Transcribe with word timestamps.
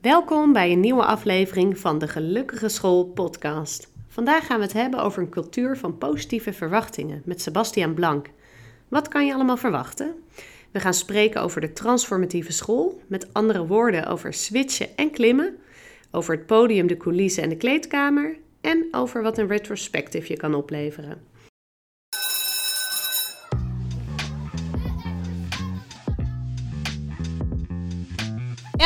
Welkom 0.00 0.52
bij 0.52 0.72
een 0.72 0.80
nieuwe 0.80 1.04
aflevering 1.04 1.78
van 1.78 1.98
de 1.98 2.08
Gelukkige 2.08 2.68
School 2.68 3.04
podcast. 3.04 3.92
Vandaag 4.08 4.46
gaan 4.46 4.58
we 4.58 4.64
het 4.64 4.72
hebben 4.72 5.02
over 5.02 5.22
een 5.22 5.28
cultuur 5.28 5.76
van 5.78 5.98
positieve 5.98 6.52
verwachtingen 6.52 7.22
met 7.24 7.40
Sebastian 7.40 7.94
Blank. 7.94 8.26
Wat 8.88 9.08
kan 9.08 9.26
je 9.26 9.34
allemaal 9.34 9.56
verwachten? 9.56 10.14
We 10.70 10.80
gaan 10.80 10.94
spreken 10.94 11.42
over 11.42 11.60
de 11.60 11.72
transformatieve 11.72 12.52
school, 12.52 13.00
met 13.06 13.34
andere 13.34 13.66
woorden 13.66 14.06
over 14.06 14.32
switchen 14.34 14.96
en 14.96 15.10
klimmen, 15.10 15.56
over 16.10 16.34
het 16.34 16.46
podium, 16.46 16.86
de 16.86 16.96
coulissen 16.96 17.42
en 17.42 17.48
de 17.48 17.56
kleedkamer 17.56 18.36
en 18.60 18.88
over 18.90 19.22
wat 19.22 19.38
een 19.38 19.48
retrospective 19.48 20.32
je 20.32 20.36
kan 20.36 20.54
opleveren. 20.54 21.29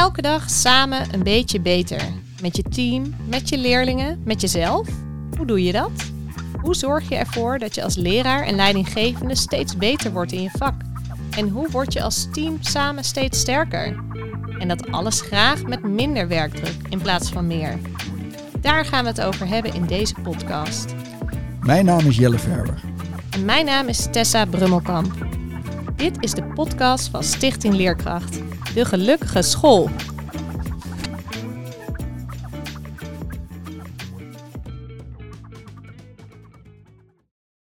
Elke 0.05 0.23
dag 0.23 0.51
samen 0.51 1.15
een 1.15 1.23
beetje 1.23 1.61
beter. 1.61 2.03
Met 2.41 2.57
je 2.57 2.63
team, 2.63 3.15
met 3.29 3.49
je 3.49 3.59
leerlingen, 3.59 4.21
met 4.25 4.41
jezelf. 4.41 4.89
Hoe 5.37 5.47
doe 5.47 5.65
je 5.65 5.73
dat? 5.73 5.91
Hoe 6.61 6.75
zorg 6.75 7.09
je 7.09 7.15
ervoor 7.17 7.59
dat 7.59 7.75
je 7.75 7.83
als 7.83 7.97
leraar 7.97 8.43
en 8.43 8.55
leidinggevende 8.55 9.35
steeds 9.35 9.77
beter 9.77 10.13
wordt 10.13 10.33
in 10.33 10.43
je 10.43 10.51
vak? 10.53 10.75
En 11.37 11.49
hoe 11.49 11.71
word 11.71 11.93
je 11.93 12.03
als 12.03 12.29
team 12.33 12.59
samen 12.61 13.05
steeds 13.05 13.41
sterker? 13.41 13.97
En 14.59 14.69
dat 14.69 14.91
alles 14.91 15.21
graag 15.21 15.63
met 15.63 15.83
minder 15.83 16.29
werkdruk 16.29 16.77
in 16.89 17.01
plaats 17.01 17.31
van 17.31 17.47
meer. 17.47 17.79
Daar 18.61 18.85
gaan 18.85 19.03
we 19.03 19.11
het 19.11 19.21
over 19.21 19.49
hebben 19.49 19.75
in 19.75 19.87
deze 19.87 20.15
podcast. 20.23 20.95
Mijn 21.61 21.85
naam 21.85 22.07
is 22.07 22.17
Jelle 22.17 22.39
Verwer. 22.39 22.81
En 23.31 23.45
mijn 23.45 23.65
naam 23.65 23.89
is 23.89 24.07
Tessa 24.11 24.45
Brummelkamp. 24.45 25.13
Dit 25.97 26.17
is 26.21 26.33
de 26.33 26.45
podcast 26.45 27.09
van 27.09 27.23
Stichting 27.23 27.75
Leerkracht, 27.75 28.41
de 28.75 28.85
gelukkige 28.85 29.43
school. 29.43 29.91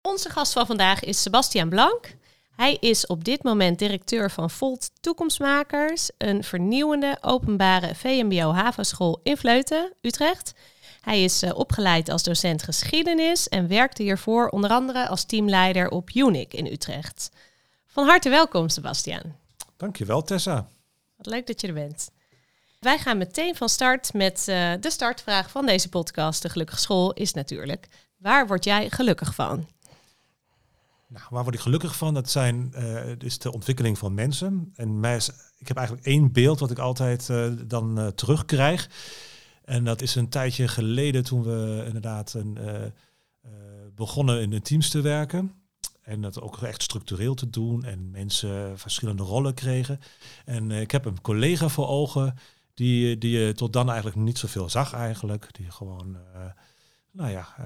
Onze 0.01 0.29
gast 0.29 0.53
van 0.53 0.65
vandaag 0.65 1.03
is 1.03 1.21
Sebastian 1.21 1.69
Blank. 1.69 2.15
Hij 2.55 2.77
is 2.79 3.05
op 3.05 3.23
dit 3.23 3.43
moment 3.43 3.79
directeur 3.79 4.31
van 4.31 4.49
Volt 4.49 4.89
Toekomstmakers, 5.01 6.09
een 6.17 6.43
vernieuwende 6.43 7.17
openbare 7.21 7.95
VMBO-HAVO-school 7.95 9.19
in 9.23 9.37
Vleuten, 9.37 9.93
Utrecht. 10.01 10.53
Hij 11.01 11.23
is 11.23 11.43
uh, 11.43 11.57
opgeleid 11.57 12.09
als 12.09 12.23
docent 12.23 12.63
geschiedenis 12.63 13.47
en 13.47 13.67
werkte 13.67 14.03
hiervoor 14.03 14.47
onder 14.47 14.69
andere 14.69 15.07
als 15.07 15.23
teamleider 15.23 15.89
op 15.89 16.09
UNIC 16.13 16.53
in 16.53 16.65
Utrecht. 16.65 17.29
Van 17.85 18.05
harte 18.07 18.29
welkom, 18.29 18.69
Sebastian. 18.69 19.21
Dankjewel, 19.77 20.21
Tessa. 20.23 20.67
Wat 21.17 21.25
leuk 21.25 21.47
dat 21.47 21.61
je 21.61 21.67
er 21.67 21.73
bent. 21.73 22.09
Wij 22.79 22.97
gaan 22.97 23.17
meteen 23.17 23.55
van 23.55 23.69
start 23.69 24.13
met 24.13 24.45
uh, 24.49 24.73
de 24.79 24.89
startvraag 24.89 25.51
van 25.51 25.65
deze 25.65 25.89
podcast. 25.89 26.41
De 26.41 26.49
Gelukkige 26.49 26.79
School 26.79 27.13
is 27.13 27.33
natuurlijk, 27.33 27.87
waar 28.17 28.47
word 28.47 28.63
jij 28.63 28.89
gelukkig 28.89 29.35
van? 29.35 29.67
Nou, 31.07 31.25
waar 31.29 31.43
word 31.43 31.55
ik 31.55 31.61
gelukkig 31.61 31.95
van? 31.95 32.13
Dat 32.13 32.29
zijn, 32.29 32.73
is 33.19 33.39
de 33.39 33.53
ontwikkeling 33.53 33.97
van 33.97 34.13
mensen. 34.13 34.71
En 34.75 34.99
mij 34.99 35.15
is, 35.15 35.29
ik 35.57 35.67
heb 35.67 35.77
eigenlijk 35.77 36.07
één 36.07 36.31
beeld 36.31 36.59
wat 36.59 36.71
ik 36.71 36.79
altijd 36.79 37.29
uh, 37.29 37.51
dan 37.65 38.11
terugkrijg. 38.15 38.89
En 39.63 39.83
dat 39.83 40.01
is 40.01 40.15
een 40.15 40.29
tijdje 40.29 40.67
geleden 40.67 41.23
toen 41.23 41.43
we 41.43 41.83
inderdaad 41.85 42.33
een, 42.33 42.57
begonnen 43.95 44.41
in 44.41 44.49
de 44.49 44.61
teams 44.61 44.89
te 44.89 45.01
werken. 45.01 45.56
En 46.07 46.21
dat 46.21 46.41
ook 46.41 46.61
echt 46.61 46.83
structureel 46.83 47.33
te 47.33 47.49
doen 47.49 47.83
en 47.83 48.11
mensen 48.11 48.79
verschillende 48.79 49.23
rollen 49.23 49.53
kregen. 49.53 49.99
En 50.45 50.71
ik 50.71 50.91
heb 50.91 51.05
een 51.05 51.21
collega 51.21 51.67
voor 51.67 51.87
ogen 51.87 52.37
die, 52.73 53.17
die 53.17 53.39
je 53.39 53.53
tot 53.53 53.73
dan 53.73 53.87
eigenlijk 53.87 54.17
niet 54.17 54.37
zoveel 54.37 54.69
zag 54.69 54.93
eigenlijk. 54.93 55.47
Die 55.51 55.71
gewoon 55.71 56.17
nou 57.17 57.31
ja, 57.31 57.55
uh, 57.59 57.65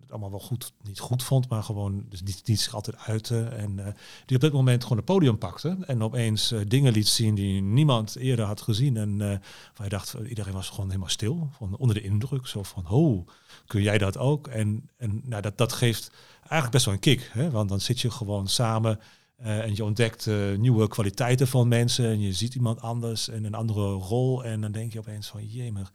het 0.00 0.10
allemaal 0.10 0.30
wel 0.30 0.40
goed, 0.40 0.72
niet 0.82 1.00
goed 1.00 1.22
vond, 1.22 1.48
maar 1.48 1.62
gewoon 1.62 2.04
dus 2.08 2.22
niet, 2.22 2.42
niet 2.44 2.60
zich 2.60 2.74
altijd 2.74 2.96
uitte. 2.96 3.44
En 3.44 3.70
uh, 3.78 3.86
die 4.26 4.36
op 4.36 4.42
dit 4.42 4.52
moment 4.52 4.82
gewoon 4.82 4.96
het 4.96 5.06
podium 5.06 5.38
pakte 5.38 5.76
en 5.86 6.02
opeens 6.02 6.52
uh, 6.52 6.60
dingen 6.68 6.92
liet 6.92 7.08
zien 7.08 7.34
die 7.34 7.62
niemand 7.62 8.16
eerder 8.16 8.44
had 8.44 8.60
gezien. 8.60 8.96
En 8.96 9.18
waar 9.18 9.82
je 9.82 9.88
dacht, 9.88 10.14
iedereen 10.28 10.52
was 10.52 10.68
gewoon 10.68 10.86
helemaal 10.86 11.08
stil, 11.08 11.48
van 11.52 11.76
onder 11.76 11.94
de 11.96 12.02
indruk. 12.02 12.46
Zo 12.46 12.62
van, 12.62 12.88
oh, 12.88 13.28
kun 13.66 13.82
jij 13.82 13.98
dat 13.98 14.18
ook? 14.18 14.46
En, 14.46 14.88
en 14.96 15.22
nou, 15.24 15.42
dat, 15.42 15.58
dat 15.58 15.72
geeft 15.72 16.10
eigenlijk 16.38 16.70
best 16.70 16.84
wel 16.84 16.94
een 16.94 17.00
kick, 17.00 17.30
hè? 17.32 17.50
want 17.50 17.68
dan 17.68 17.80
zit 17.80 18.00
je 18.00 18.10
gewoon 18.10 18.48
samen 18.48 19.00
en 19.36 19.74
je 19.74 19.84
ontdekt 19.84 20.26
nieuwe 20.56 20.88
kwaliteiten 20.88 21.48
van 21.48 21.68
mensen 21.68 22.04
en 22.04 22.20
je 22.20 22.32
ziet 22.32 22.54
iemand 22.54 22.80
anders 22.80 23.28
in 23.28 23.44
een 23.44 23.54
andere 23.54 23.92
rol. 23.92 24.44
En 24.44 24.60
dan 24.60 24.72
denk 24.72 24.92
je 24.92 24.98
opeens 24.98 25.26
van, 25.26 25.72
maar 25.72 25.90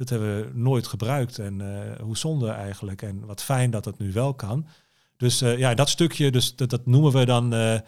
dat 0.00 0.08
hebben 0.08 0.36
we 0.36 0.50
nooit 0.58 0.86
gebruikt. 0.86 1.38
En 1.38 1.60
uh, 1.60 2.00
hoe 2.02 2.16
zonde 2.16 2.48
eigenlijk. 2.50 3.02
En 3.02 3.26
wat 3.26 3.42
fijn 3.42 3.70
dat 3.70 3.84
het 3.84 3.98
nu 3.98 4.12
wel 4.12 4.34
kan. 4.34 4.66
Dus 5.16 5.42
uh, 5.42 5.58
ja, 5.58 5.74
dat 5.74 5.88
stukje, 5.88 6.30
dus 6.30 6.56
dat, 6.56 6.70
dat 6.70 6.86
noemen 6.86 7.12
we 7.12 7.24
dan 7.24 7.54
uh, 7.54 7.78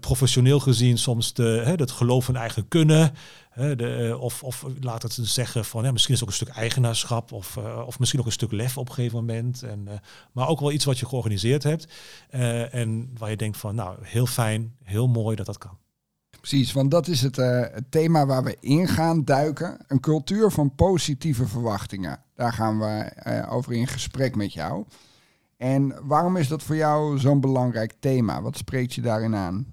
professioneel 0.00 0.60
gezien 0.60 0.98
soms 0.98 1.32
de, 1.32 1.62
hè, 1.64 1.72
het 1.72 1.90
geloof 1.90 2.28
in 2.28 2.36
eigen 2.36 2.68
kunnen. 2.68 3.12
Hè, 3.50 3.76
de, 3.76 4.16
of, 4.20 4.42
of 4.42 4.66
laat 4.80 5.02
het 5.02 5.18
zeggen 5.22 5.64
van 5.64 5.84
ja, 5.84 5.92
misschien 5.92 6.14
is 6.14 6.20
het 6.20 6.28
ook 6.28 6.34
een 6.34 6.46
stuk 6.46 6.56
eigenaarschap. 6.56 7.32
Of, 7.32 7.56
of 7.86 7.98
misschien 7.98 8.20
ook 8.20 8.26
een 8.26 8.32
stuk 8.32 8.52
lef 8.52 8.78
op 8.78 8.88
een 8.88 8.94
gegeven 8.94 9.18
moment. 9.18 9.62
En, 9.62 9.88
maar 10.32 10.48
ook 10.48 10.60
wel 10.60 10.72
iets 10.72 10.84
wat 10.84 10.98
je 10.98 11.06
georganiseerd 11.06 11.62
hebt. 11.62 11.92
en 12.70 13.10
waar 13.18 13.30
je 13.30 13.36
denkt 13.36 13.56
van 13.56 13.74
nou, 13.74 13.96
heel 14.02 14.26
fijn, 14.26 14.76
heel 14.82 15.08
mooi 15.08 15.36
dat 15.36 15.46
dat 15.46 15.58
kan. 15.58 15.78
Precies, 16.40 16.72
want 16.72 16.90
dat 16.90 17.08
is 17.08 17.22
het, 17.22 17.38
uh, 17.38 17.60
het, 17.60 17.90
thema 17.90 18.26
waar 18.26 18.44
we 18.44 18.56
in 18.60 18.88
gaan 18.88 19.24
duiken. 19.24 19.76
Een 19.86 20.00
cultuur 20.00 20.50
van 20.50 20.74
positieve 20.74 21.46
verwachtingen. 21.46 22.22
Daar 22.34 22.52
gaan 22.52 22.78
we 22.78 23.12
uh, 23.26 23.52
over 23.52 23.72
in 23.72 23.86
gesprek 23.86 24.36
met 24.36 24.52
jou. 24.52 24.84
En 25.56 25.94
waarom 26.02 26.36
is 26.36 26.48
dat 26.48 26.62
voor 26.62 26.76
jou 26.76 27.18
zo'n 27.18 27.40
belangrijk 27.40 27.94
thema? 27.98 28.42
Wat 28.42 28.56
spreekt 28.56 28.94
je 28.94 29.00
daarin 29.00 29.34
aan? 29.34 29.66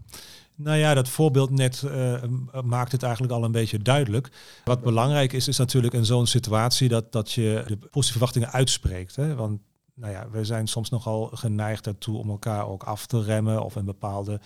Nou 0.55 0.77
ja, 0.77 0.93
dat 0.93 1.09
voorbeeld 1.09 1.49
net 1.49 1.83
uh, 1.85 2.23
maakt 2.63 2.91
het 2.91 3.03
eigenlijk 3.03 3.33
al 3.33 3.43
een 3.43 3.51
beetje 3.51 3.79
duidelijk. 3.79 4.29
Wat 4.63 4.81
belangrijk 4.81 5.33
is, 5.33 5.47
is 5.47 5.57
natuurlijk 5.57 5.93
in 5.93 6.05
zo'n 6.05 6.27
situatie 6.27 6.89
dat, 6.89 7.11
dat 7.11 7.31
je 7.31 7.63
de 7.67 7.77
positieve 7.77 8.11
verwachtingen 8.11 8.51
uitspreekt. 8.51 9.15
Hè? 9.15 9.35
Want 9.35 9.59
nou 9.93 10.11
ja, 10.11 10.29
we 10.29 10.45
zijn 10.45 10.67
soms 10.67 10.89
nogal 10.89 11.29
geneigd 11.33 11.83
daartoe 11.83 12.17
om 12.17 12.29
elkaar 12.29 12.67
ook 12.67 12.83
af 12.83 13.05
te 13.05 13.23
remmen 13.23 13.63
of 13.63 13.75
in 13.75 13.85
bepaalde 13.85 14.39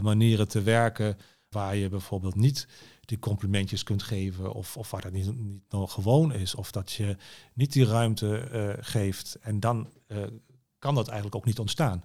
manieren 0.00 0.48
te 0.48 0.62
werken 0.62 1.16
waar 1.52 1.76
je 1.76 1.88
bijvoorbeeld 1.88 2.34
niet 2.34 2.68
die 3.00 3.18
complimentjes 3.18 3.82
kunt 3.82 4.02
geven 4.02 4.52
of, 4.52 4.76
of 4.76 4.90
waar 4.90 5.00
dat 5.00 5.12
niet, 5.12 5.36
niet 5.36 5.62
nog 5.68 5.92
gewoon 5.92 6.32
is 6.32 6.54
of 6.54 6.70
dat 6.70 6.92
je 6.92 7.16
niet 7.54 7.72
die 7.72 7.84
ruimte 7.84 8.48
uh, 8.52 8.84
geeft 8.84 9.34
en 9.40 9.60
dan 9.60 9.92
uh, 10.08 10.26
kan 10.78 10.94
dat 10.94 11.06
eigenlijk 11.06 11.36
ook 11.36 11.44
niet 11.44 11.58
ontstaan. 11.58 12.04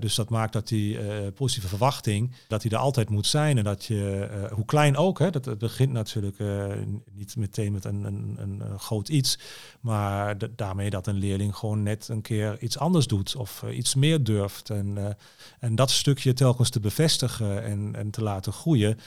Dus 0.00 0.14
dat 0.14 0.30
maakt 0.30 0.52
dat 0.52 0.68
die 0.68 0.98
positieve 1.32 1.68
verwachting, 1.68 2.34
dat 2.48 2.62
die 2.62 2.70
er 2.70 2.76
altijd 2.76 3.08
moet 3.08 3.26
zijn 3.26 3.58
en 3.58 3.64
dat 3.64 3.84
je, 3.84 4.28
hoe 4.52 4.64
klein 4.64 4.96
ook, 4.96 5.18
hè, 5.18 5.30
dat 5.30 5.44
het 5.44 5.58
begint 5.58 5.92
natuurlijk 5.92 6.36
niet 7.12 7.36
meteen 7.36 7.72
met 7.72 7.84
een, 7.84 8.04
een, 8.04 8.36
een 8.38 8.78
groot 8.78 9.08
iets, 9.08 9.38
maar 9.80 10.36
daarmee 10.56 10.90
dat 10.90 11.06
een 11.06 11.18
leerling 11.18 11.56
gewoon 11.56 11.82
net 11.82 12.08
een 12.08 12.22
keer 12.22 12.58
iets 12.60 12.78
anders 12.78 13.06
doet 13.06 13.36
of 13.36 13.62
iets 13.62 13.94
meer 13.94 14.24
durft 14.24 14.70
en, 14.70 15.16
en 15.58 15.74
dat 15.74 15.90
stukje 15.90 16.32
telkens 16.32 16.70
te 16.70 16.80
bevestigen 16.80 17.62
en, 17.64 17.94
en 17.96 18.10
te 18.10 18.22
laten 18.22 18.52
groeien. 18.52 18.98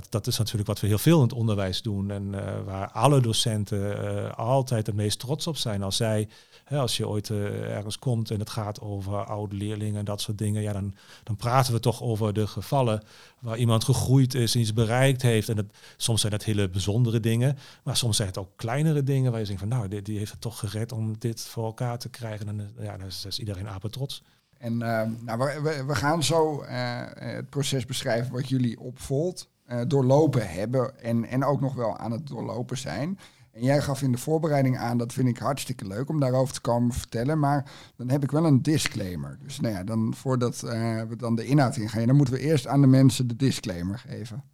Dat, 0.00 0.06
dat 0.10 0.26
is 0.26 0.38
natuurlijk 0.38 0.68
wat 0.68 0.80
we 0.80 0.86
heel 0.86 0.98
veel 0.98 1.16
in 1.16 1.22
het 1.22 1.32
onderwijs 1.32 1.82
doen 1.82 2.10
en 2.10 2.32
uh, 2.34 2.40
waar 2.64 2.90
alle 2.90 3.20
docenten 3.20 3.78
uh, 3.78 4.32
altijd 4.38 4.86
het 4.86 4.96
meest 4.96 5.18
trots 5.18 5.46
op 5.46 5.56
zijn. 5.56 5.82
Als 5.82 5.96
zij, 5.96 6.28
hè, 6.64 6.78
als 6.78 6.96
je 6.96 7.08
ooit 7.08 7.28
uh, 7.28 7.76
ergens 7.76 7.98
komt 7.98 8.30
en 8.30 8.38
het 8.38 8.50
gaat 8.50 8.80
over 8.80 9.24
oude 9.24 9.56
leerlingen 9.56 9.98
en 9.98 10.04
dat 10.04 10.20
soort 10.20 10.38
dingen, 10.38 10.62
ja, 10.62 10.72
dan, 10.72 10.94
dan 11.22 11.36
praten 11.36 11.72
we 11.72 11.80
toch 11.80 12.02
over 12.02 12.32
de 12.32 12.46
gevallen 12.46 13.02
waar 13.38 13.56
iemand 13.56 13.84
gegroeid 13.84 14.34
is 14.34 14.54
en 14.54 14.60
iets 14.60 14.72
bereikt 14.72 15.22
heeft. 15.22 15.48
En 15.48 15.70
soms 15.96 16.20
zijn 16.20 16.32
dat 16.32 16.44
hele 16.44 16.68
bijzondere 16.68 17.20
dingen, 17.20 17.58
maar 17.84 17.96
soms 17.96 18.16
zijn 18.16 18.28
het 18.28 18.38
ook 18.38 18.50
kleinere 18.56 19.02
dingen 19.02 19.30
waar 19.30 19.40
je 19.40 19.46
zegt 19.46 19.58
van 19.58 19.68
nou, 19.68 19.88
die, 19.88 20.02
die 20.02 20.18
heeft 20.18 20.30
het 20.30 20.40
toch 20.40 20.58
gered 20.58 20.92
om 20.92 21.18
dit 21.18 21.40
voor 21.40 21.64
elkaar 21.64 21.98
te 21.98 22.08
krijgen. 22.08 22.48
En 22.48 22.74
ja, 22.78 22.96
dan 22.96 23.06
is, 23.06 23.38
iedereen 23.38 23.68
apen 23.68 23.90
trots. 23.90 24.22
En 24.58 24.76
nou, 24.76 25.38
we, 25.86 25.94
gaan 25.94 26.22
zo 26.22 26.64
het 26.64 27.50
proces 27.50 27.84
beschrijven 27.84 28.32
wat 28.32 28.48
jullie 28.48 28.80
opvolgt 28.80 29.48
uh, 29.68 29.80
doorlopen 29.86 30.48
hebben 30.50 31.00
en, 31.02 31.24
en 31.24 31.44
ook 31.44 31.60
nog 31.60 31.74
wel 31.74 31.96
aan 31.96 32.10
het 32.10 32.26
doorlopen 32.26 32.78
zijn. 32.78 33.18
En 33.52 33.62
jij 33.62 33.80
gaf 33.80 34.02
in 34.02 34.12
de 34.12 34.18
voorbereiding 34.18 34.78
aan, 34.78 34.98
dat 34.98 35.12
vind 35.12 35.28
ik 35.28 35.38
hartstikke 35.38 35.86
leuk 35.86 36.08
om 36.08 36.20
daarover 36.20 36.54
te 36.54 36.60
komen 36.60 36.92
vertellen. 36.92 37.38
Maar 37.38 37.70
dan 37.96 38.10
heb 38.10 38.22
ik 38.22 38.30
wel 38.30 38.44
een 38.44 38.62
disclaimer. 38.62 39.38
Dus 39.42 39.60
nou 39.60 39.74
ja, 39.74 39.84
dan 39.84 40.14
voordat 40.14 40.62
uh, 40.64 40.70
we 41.02 41.16
dan 41.16 41.34
de 41.34 41.46
inhoud 41.46 41.76
ingaan, 41.76 42.06
dan 42.06 42.16
moeten 42.16 42.34
we 42.34 42.40
eerst 42.40 42.66
aan 42.66 42.80
de 42.80 42.86
mensen 42.86 43.26
de 43.26 43.36
disclaimer 43.36 43.98
geven. 43.98 44.44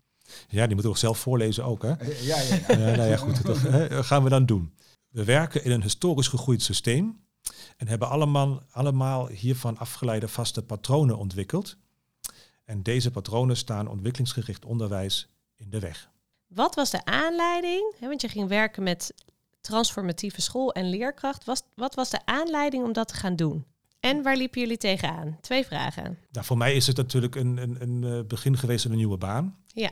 Ja, 0.49 0.65
die 0.65 0.75
moeten 0.75 0.93
we 0.93 0.99
zelf 0.99 1.19
voorlezen 1.19 1.65
ook, 1.65 1.83
hè? 1.83 1.89
Ja, 1.89 1.97
ja, 2.21 2.41
ja. 2.69 2.71
uh, 2.71 2.97
nou 2.97 3.09
ja, 3.09 3.17
goed. 3.17 3.47
Dat 3.47 3.59
gaan 4.07 4.23
we 4.23 4.29
dan 4.29 4.47
doen. 4.47 4.73
We 5.09 5.25
werken 5.25 5.65
in 5.65 5.71
een 5.71 5.83
historisch 5.83 6.29
gegroeid 6.29 6.63
systeem 6.63 7.21
en 7.77 7.89
hebben 7.89 8.09
allemaal, 8.09 8.63
allemaal 8.71 9.29
hiervan 9.29 9.79
afgeleide 9.79 10.29
vaste 10.29 10.63
patronen 10.63 11.19
ontwikkeld. 11.19 11.77
En 12.65 12.83
deze 12.83 13.11
patronen 13.11 13.57
staan 13.57 13.89
ontwikkelingsgericht 13.89 14.65
onderwijs 14.65 15.29
in 15.57 15.71
de 15.71 15.79
weg. 15.79 16.11
Wat 16.47 16.75
was 16.75 16.91
de 16.91 17.05
aanleiding? 17.05 17.95
Hè, 17.99 18.09
want 18.09 18.21
je 18.21 18.29
ging 18.29 18.49
werken 18.49 18.83
met 18.83 19.15
transformatieve 19.61 20.41
school 20.41 20.73
en 20.73 20.89
leerkracht. 20.89 21.45
Was, 21.45 21.63
wat 21.75 21.95
was 21.95 22.11
de 22.11 22.27
aanleiding 22.27 22.85
om 22.85 22.93
dat 22.93 23.09
te 23.09 23.15
gaan 23.15 23.37
doen? 23.37 23.65
En 24.01 24.23
waar 24.23 24.37
liepen 24.37 24.61
jullie 24.61 24.77
tegenaan? 24.77 25.39
Twee 25.41 25.65
vragen. 25.65 26.19
Nou, 26.31 26.47
voor 26.47 26.57
mij 26.57 26.75
is 26.75 26.87
het 26.87 26.97
natuurlijk 26.97 27.35
een, 27.35 27.57
een, 27.57 27.77
een 27.83 28.05
eh, 28.05 28.27
begin 28.27 28.57
geweest 28.57 28.85
in 28.85 28.91
een 28.91 28.97
nieuwe 28.97 29.17
baan. 29.17 29.57
Ja. 29.67 29.91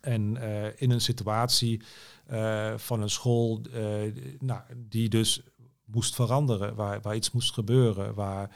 En 0.00 0.36
uh, 0.36 0.80
in 0.80 0.90
een 0.90 1.00
situatie 1.00 1.82
uh, 2.30 2.76
van 2.76 3.02
een 3.02 3.10
school 3.10 3.60
uh, 3.74 4.14
nou, 4.38 4.60
die 4.76 5.08
dus 5.08 5.42
moest 5.84 6.14
veranderen, 6.14 6.74
waar, 6.74 7.00
waar 7.00 7.14
iets 7.14 7.30
moest 7.30 7.52
gebeuren, 7.52 8.14
waar, 8.14 8.50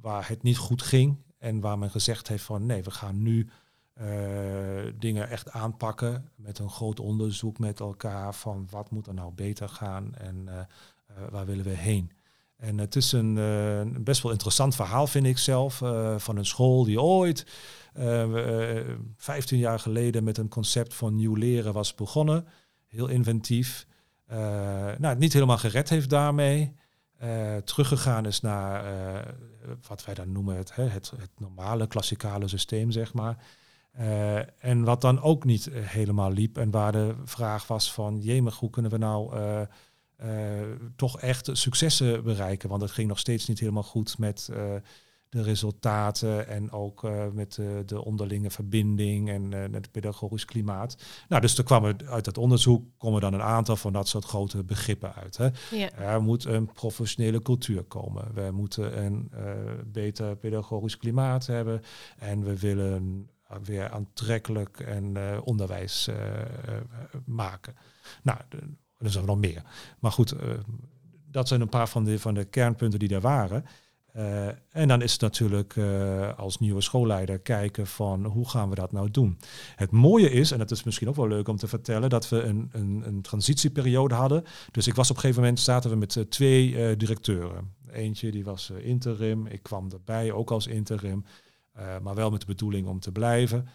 waar 0.00 0.28
het 0.28 0.42
niet 0.42 0.56
goed 0.56 0.82
ging 0.82 1.16
en 1.38 1.60
waar 1.60 1.78
men 1.78 1.90
gezegd 1.90 2.28
heeft 2.28 2.44
van 2.44 2.66
nee, 2.66 2.82
we 2.82 2.90
gaan 2.90 3.22
nu 3.22 3.48
dingen 4.98 5.28
echt 5.28 5.50
aanpakken 5.50 6.30
met 6.34 6.58
een 6.58 6.70
groot 6.70 7.00
onderzoek 7.00 7.58
met 7.58 7.80
elkaar 7.80 8.34
van 8.34 8.66
wat 8.70 8.90
moet 8.90 9.06
er 9.06 9.14
nou 9.14 9.32
beter 9.32 9.68
gaan 9.68 10.14
en 10.14 10.48
waar 11.30 11.46
willen 11.46 11.64
we 11.64 11.70
heen. 11.70 12.12
En 12.56 12.78
het 12.78 12.96
is 12.96 13.12
een, 13.12 14.04
best 14.04 14.22
wel 14.22 14.32
interessant 14.32 14.74
verhaal, 14.74 15.06
vind 15.06 15.26
ik 15.26 15.38
zelf, 15.38 15.76
van 16.16 16.36
een 16.36 16.46
school 16.46 16.84
die 16.84 17.00
ooit, 17.00 17.46
uh, 17.98 18.78
eh, 18.78 18.98
15 19.16 19.58
jaar 19.58 19.78
geleden, 19.78 20.24
met 20.24 20.38
een 20.38 20.48
concept 20.48 20.94
van 20.94 21.14
nieuw 21.14 21.34
leren 21.34 21.72
was 21.72 21.94
begonnen. 21.94 22.46
Heel 22.86 23.08
inventief. 23.08 23.86
nou, 24.98 25.16
niet 25.16 25.32
helemaal 25.32 25.58
gered 25.58 25.88
heeft 25.88 26.10
daarmee. 26.10 26.74
Teruggegaan 27.64 28.26
is 28.26 28.40
naar 28.40 28.84
wat 29.88 30.04
wij 30.04 30.14
dan 30.14 30.32
noemen 30.32 30.56
het, 30.56 30.74
het, 30.74 31.12
het 31.16 31.30
normale, 31.38 31.86
klassikale 31.86 32.48
systeem, 32.48 32.90
zeg 32.90 33.14
maar. 33.14 33.44
en 34.58 34.84
wat 34.84 35.00
dan 35.00 35.22
ook 35.22 35.44
niet 35.44 35.68
helemaal 35.72 36.30
liep. 36.30 36.58
En 36.58 36.70
waar 36.70 36.92
de 36.92 37.14
vraag 37.24 37.66
was 37.66 37.92
van, 37.92 38.20
jemig, 38.20 38.58
hoe 38.58 38.70
kunnen 38.70 38.90
we 38.90 38.98
nou 38.98 39.36
toch 40.96 41.20
echt 41.20 41.48
successen 41.52 42.24
bereiken. 42.24 42.68
Want 42.68 42.82
het 42.82 42.90
ging 42.90 43.08
nog 43.08 43.18
steeds 43.18 43.46
niet 43.46 43.60
helemaal 43.60 43.82
goed 43.82 44.18
met 44.18 44.48
de 45.28 45.42
resultaten 45.42 46.48
en 46.48 46.70
ook 46.70 47.04
uh, 47.04 47.24
met 47.32 47.58
de 47.86 48.04
onderlinge 48.04 48.50
verbinding 48.50 49.28
en 49.28 49.52
het 49.52 49.90
pedagogisch 49.90 50.44
klimaat. 50.44 50.96
Nou, 51.28 51.40
dus 51.40 51.58
er 51.58 51.64
kwamen 51.64 51.96
uit 52.08 52.24
dat 52.24 52.38
onderzoek 52.38 52.84
komen 52.98 53.20
dan 53.20 53.34
een 53.34 53.42
aantal 53.42 53.76
van 53.76 53.92
dat 53.92 54.08
soort 54.08 54.24
grote 54.24 54.64
begrippen 54.64 55.14
uit. 55.14 55.36
Hè. 55.36 55.48
Ja. 55.70 55.92
Er 55.92 56.22
moet 56.22 56.44
een 56.44 56.72
professionele 56.72 57.42
cultuur 57.42 57.82
komen. 57.82 58.34
We 58.34 58.50
moeten 58.52 59.04
een 59.04 59.30
beter 59.86 60.36
pedagogisch 60.36 60.96
klimaat 60.96 61.46
hebben 61.46 61.82
en 62.18 62.44
we 62.44 62.58
willen 62.58 63.28
weer 63.62 63.90
aantrekkelijk 63.90 64.80
en 64.80 65.16
onderwijs 65.44 66.10
maken. 67.24 67.74
Nou, 68.22 68.38
er 68.98 69.10
zijn 69.10 69.24
nog 69.24 69.38
meer. 69.38 69.62
Maar 69.98 70.12
goed, 70.12 70.34
dat 71.30 71.48
zijn 71.48 71.60
een 71.60 71.68
paar 71.68 71.88
van 71.88 72.04
de, 72.04 72.18
van 72.18 72.34
de 72.34 72.44
kernpunten 72.44 72.98
die 72.98 73.08
daar 73.08 73.20
waren. 73.20 73.64
Uh, 74.16 74.46
en 74.70 74.88
dan 74.88 75.02
is 75.02 75.12
het 75.12 75.20
natuurlijk 75.20 75.76
uh, 75.76 76.38
als 76.38 76.58
nieuwe 76.58 76.80
schoolleider 76.80 77.38
kijken 77.38 77.86
van 77.86 78.24
hoe 78.24 78.48
gaan 78.48 78.68
we 78.68 78.74
dat 78.74 78.92
nou 78.92 79.10
doen. 79.10 79.38
Het 79.74 79.90
mooie 79.90 80.30
is, 80.30 80.50
en 80.50 80.58
dat 80.58 80.70
is 80.70 80.84
misschien 80.84 81.08
ook 81.08 81.16
wel 81.16 81.28
leuk 81.28 81.48
om 81.48 81.56
te 81.56 81.66
vertellen, 81.66 82.10
dat 82.10 82.28
we 82.28 82.42
een, 82.42 82.68
een, 82.72 83.02
een 83.06 83.22
transitieperiode 83.22 84.14
hadden. 84.14 84.44
Dus 84.70 84.86
ik 84.86 84.94
was 84.94 85.10
op 85.10 85.16
een 85.16 85.20
gegeven 85.20 85.42
moment, 85.42 85.60
zaten 85.60 85.90
we 85.90 85.96
met 85.96 86.26
twee 86.28 86.96
directeuren. 86.96 87.74
Eentje 87.90 88.30
die 88.30 88.44
was 88.44 88.70
interim, 88.70 89.46
ik 89.46 89.62
kwam 89.62 89.90
erbij 89.90 90.32
ook 90.32 90.50
als 90.50 90.66
interim, 90.66 91.24
maar 92.02 92.14
wel 92.14 92.30
met 92.30 92.40
de 92.40 92.46
bedoeling 92.46 92.86
om 92.86 93.00
te 93.00 93.12
blijven. 93.12 93.68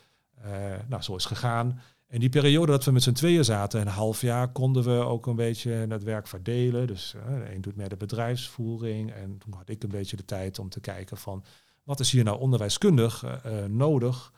nou, 0.88 1.02
zo 1.02 1.16
is 1.16 1.26
gegaan. 1.26 1.82
En 2.12 2.20
die 2.20 2.30
periode 2.30 2.72
dat 2.72 2.84
we 2.84 2.92
met 2.92 3.04
z'n 3.04 3.12
tweeën 3.12 3.46
zaten, 3.46 3.82
een 3.82 3.88
half 3.88 4.22
jaar, 4.22 4.52
konden 4.52 4.84
we 4.84 5.06
ook 5.06 5.26
een 5.26 5.36
beetje 5.36 5.72
het 5.72 6.04
werk 6.04 6.28
verdelen. 6.28 6.88
Dus 6.88 7.14
uh, 7.16 7.36
de 7.36 7.56
een 7.56 7.62
doet 7.62 7.76
meer 7.76 7.90
de 7.90 7.98
bedrijfsvoering. 7.98 9.12
En 9.12 9.38
toen 9.38 9.54
had 9.54 9.70
ik 9.70 9.84
een 9.84 9.90
beetje 9.90 10.16
de 10.16 10.26
tijd 10.26 10.60
om 10.60 10.70
te 10.70 10.80
kijken 10.80 11.18
van 11.18 11.44
wat 11.84 12.00
is 12.00 12.12
hier 12.12 12.24
nou 12.24 12.40
onderwijskundig 12.40 13.24
uh, 13.24 13.66
nodig 13.66 14.34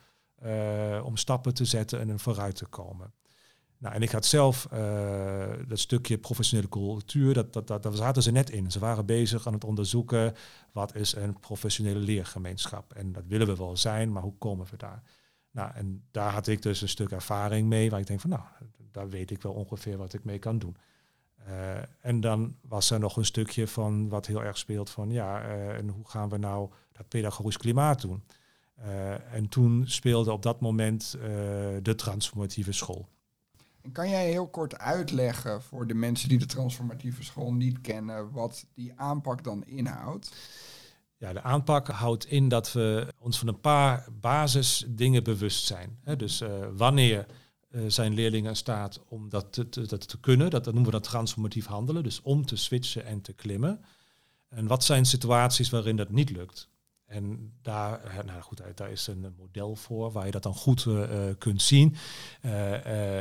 uh, 0.45 1.01
om 1.03 1.17
stappen 1.17 1.53
te 1.53 1.65
zetten 1.65 1.99
en 1.99 2.19
vooruit 2.19 2.55
te 2.55 2.65
komen. 2.65 3.13
Nou, 3.77 3.95
en 3.95 4.01
ik 4.01 4.11
had 4.11 4.25
zelf 4.25 4.67
dat 5.67 5.79
stukje 5.79 6.17
professionele 6.17 6.69
cultuur, 6.69 7.33
dat, 7.33 7.53
dat, 7.53 7.67
dat, 7.67 7.83
daar 7.83 7.95
zaten 7.95 8.23
ze 8.23 8.31
net 8.31 8.49
in. 8.49 8.71
Ze 8.71 8.79
waren 8.79 9.05
bezig 9.05 9.47
aan 9.47 9.53
het 9.53 9.63
onderzoeken 9.63 10.33
wat 10.71 10.95
is 10.95 11.15
een 11.15 11.39
professionele 11.39 11.99
leergemeenschap. 11.99 12.93
En 12.93 13.11
dat 13.11 13.23
willen 13.27 13.47
we 13.47 13.55
wel 13.55 13.77
zijn, 13.77 14.11
maar 14.11 14.23
hoe 14.23 14.37
komen 14.37 14.67
we 14.69 14.77
daar? 14.77 15.03
Nou, 15.53 15.71
en 15.73 16.03
daar 16.11 16.31
had 16.31 16.47
ik 16.47 16.61
dus 16.61 16.81
een 16.81 16.89
stuk 16.89 17.11
ervaring 17.11 17.67
mee, 17.67 17.89
waar 17.89 17.99
ik 17.99 18.07
denk 18.07 18.19
van, 18.19 18.29
nou, 18.29 18.43
daar 18.91 19.09
weet 19.09 19.31
ik 19.31 19.41
wel 19.41 19.53
ongeveer 19.53 19.97
wat 19.97 20.13
ik 20.13 20.23
mee 20.23 20.39
kan 20.39 20.59
doen. 20.59 20.77
Uh, 21.47 21.77
en 22.01 22.19
dan 22.19 22.55
was 22.61 22.89
er 22.89 22.99
nog 22.99 23.17
een 23.17 23.25
stukje 23.25 23.67
van 23.67 24.09
wat 24.09 24.25
heel 24.25 24.43
erg 24.43 24.57
speelt 24.57 24.89
van, 24.89 25.11
ja, 25.11 25.45
uh, 25.45 25.69
en 25.69 25.89
hoe 25.89 26.09
gaan 26.09 26.29
we 26.29 26.37
nou 26.37 26.69
dat 26.91 27.07
pedagogisch 27.07 27.57
klimaat 27.57 28.01
doen? 28.01 28.23
Uh, 28.79 29.33
en 29.33 29.49
toen 29.49 29.83
speelde 29.87 30.31
op 30.31 30.41
dat 30.41 30.59
moment 30.59 31.17
de 31.81 31.95
transformatieve 31.95 32.71
school. 32.71 33.07
En 33.81 33.91
kan 33.91 34.09
jij 34.09 34.29
heel 34.29 34.47
kort 34.47 34.77
uitleggen 34.77 35.61
voor 35.61 35.87
de 35.87 35.93
mensen 35.93 36.29
die 36.29 36.39
de 36.39 36.45
transformatieve 36.45 37.23
school 37.23 37.53
niet 37.53 37.81
kennen, 37.81 38.31
wat 38.31 38.65
die 38.73 38.93
aanpak 38.95 39.43
dan 39.43 39.65
inhoudt? 39.65 40.31
Ja, 41.23 41.33
de 41.33 41.41
aanpak 41.41 41.87
houdt 41.87 42.25
in 42.25 42.47
dat 42.47 42.71
we 42.71 43.07
ons 43.19 43.39
van 43.39 43.47
een 43.47 43.59
paar 43.59 44.07
basisdingen 44.19 45.23
bewust 45.23 45.65
zijn. 45.65 45.99
dus 46.17 46.41
uh, 46.41 46.49
wanneer 46.75 47.25
uh, 47.71 47.81
zijn 47.87 48.13
leerlingen 48.13 48.49
in 48.49 48.55
staat 48.55 48.99
om 49.07 49.29
dat 49.29 49.51
te, 49.51 49.85
dat 49.85 50.07
te 50.07 50.19
kunnen, 50.19 50.49
dat, 50.49 50.65
noemen 50.65 50.85
we 50.85 50.91
dat 50.91 51.03
transformatief 51.03 51.65
handelen, 51.65 52.03
dus 52.03 52.21
om 52.21 52.45
te 52.45 52.55
switchen 52.55 53.05
en 53.05 53.21
te 53.21 53.33
klimmen. 53.33 53.81
En 54.49 54.67
wat 54.67 54.83
zijn 54.83 55.05
situaties 55.05 55.69
waarin 55.69 55.95
dat 55.95 56.09
niet 56.09 56.29
lukt? 56.29 56.69
En 57.05 57.53
daar, 57.61 58.03
eh, 58.03 58.23
nou 58.25 58.41
goed, 58.41 58.61
daar 58.75 58.91
is 58.91 59.07
een 59.07 59.33
model 59.37 59.75
voor 59.75 60.11
waar 60.11 60.25
je 60.25 60.31
dat 60.31 60.43
dan 60.43 60.55
goed 60.55 60.87
kunt 61.37 61.61
zien. 61.61 61.95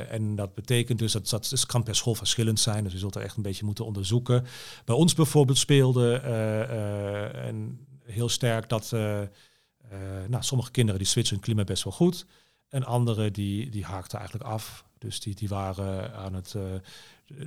En 0.08 0.34
dat 0.34 0.54
betekent 0.54 0.98
dus 0.98 1.12
dat 1.12 1.28
dat 1.28 1.66
kan 1.66 1.82
per 1.82 1.96
school 1.96 2.14
verschillend 2.14 2.60
zijn. 2.60 2.84
Dus 2.84 2.92
je 2.92 2.98
zult 2.98 3.14
er 3.14 3.22
echt 3.22 3.36
een 3.36 3.42
beetje 3.42 3.64
moeten 3.64 3.84
onderzoeken. 3.84 4.46
Bij 4.84 4.94
ons 4.94 5.14
bijvoorbeeld 5.14 5.58
speelde 5.58 6.16
en 7.34 7.86
heel 8.12 8.28
sterk 8.28 8.68
dat 8.68 8.90
uh, 8.94 9.20
nou, 10.28 10.42
sommige 10.42 10.70
kinderen 10.70 11.00
die 11.00 11.08
switchen 11.08 11.34
hun 11.34 11.44
klimaat 11.44 11.66
best 11.66 11.84
wel 11.84 11.92
goed. 11.92 12.26
En 12.68 12.84
anderen 12.84 13.32
die, 13.32 13.70
die 13.70 13.84
haakten 13.84 14.18
eigenlijk 14.18 14.50
af. 14.50 14.84
Dus 14.98 15.20
die, 15.20 15.34
die 15.34 15.48
waren 15.48 16.14
aan 16.14 16.34
het, 16.34 16.54
uh, 16.56 16.62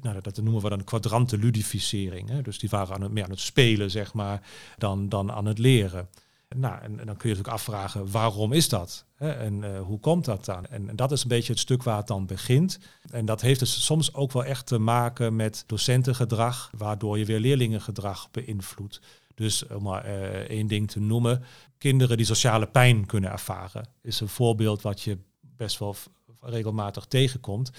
nou, 0.01 0.21
dat 0.21 0.37
noemen 0.37 0.61
we 0.61 0.69
dan 0.69 0.83
kwadrantse 0.83 1.37
ludificering. 1.37 2.29
Hè? 2.29 2.41
Dus 2.41 2.59
die 2.59 2.69
waren 2.69 2.95
aan 2.95 3.01
het, 3.01 3.11
meer 3.11 3.23
aan 3.23 3.29
het 3.29 3.39
spelen, 3.39 3.91
zeg 3.91 4.13
maar, 4.13 4.41
dan, 4.77 5.09
dan 5.09 5.31
aan 5.31 5.45
het 5.45 5.57
leren. 5.57 6.09
Nou, 6.55 6.81
en, 6.81 6.95
dan 6.95 7.05
kun 7.05 7.05
je 7.05 7.35
natuurlijk 7.35 7.47
afvragen, 7.47 8.11
waarom 8.11 8.53
is 8.53 8.69
dat? 8.69 9.05
Hè? 9.15 9.31
En 9.31 9.77
hoe 9.77 9.99
komt 9.99 10.25
dat 10.25 10.45
dan? 10.45 10.65
En, 10.65 10.89
en, 10.89 10.95
dat 10.95 11.11
is 11.11 11.21
een 11.21 11.27
beetje 11.27 11.51
het 11.51 11.61
stuk 11.61 11.83
waar 11.83 11.97
het 11.97 12.07
dan 12.07 12.25
begint. 12.25 12.79
En 13.11 13.25
dat 13.25 13.41
heeft 13.41 13.59
dus 13.59 13.85
soms 13.85 14.13
ook 14.13 14.31
wel 14.31 14.45
echt 14.45 14.65
te 14.65 14.77
maken 14.77 15.35
met 15.35 15.63
docentengedrag, 15.67 16.71
waardoor 16.77 17.17
je 17.17 17.25
weer 17.25 17.39
leerlingengedrag 17.39 18.31
beïnvloedt. 18.31 19.01
Dus 19.35 19.67
om 19.67 19.83
maar 19.83 20.05
uh, 20.05 20.13
één 20.33 20.67
ding 20.67 20.91
te 20.91 20.99
noemen, 20.99 21.43
kinderen 21.77 22.17
die 22.17 22.25
sociale 22.25 22.67
pijn 22.67 23.05
kunnen 23.05 23.31
ervaren, 23.31 23.87
is 24.01 24.19
een 24.19 24.27
voorbeeld 24.27 24.81
wat 24.81 25.01
je 25.01 25.17
best 25.41 25.79
wel 25.79 25.95
regelmatig 26.41 27.05
tegenkomt. 27.05 27.71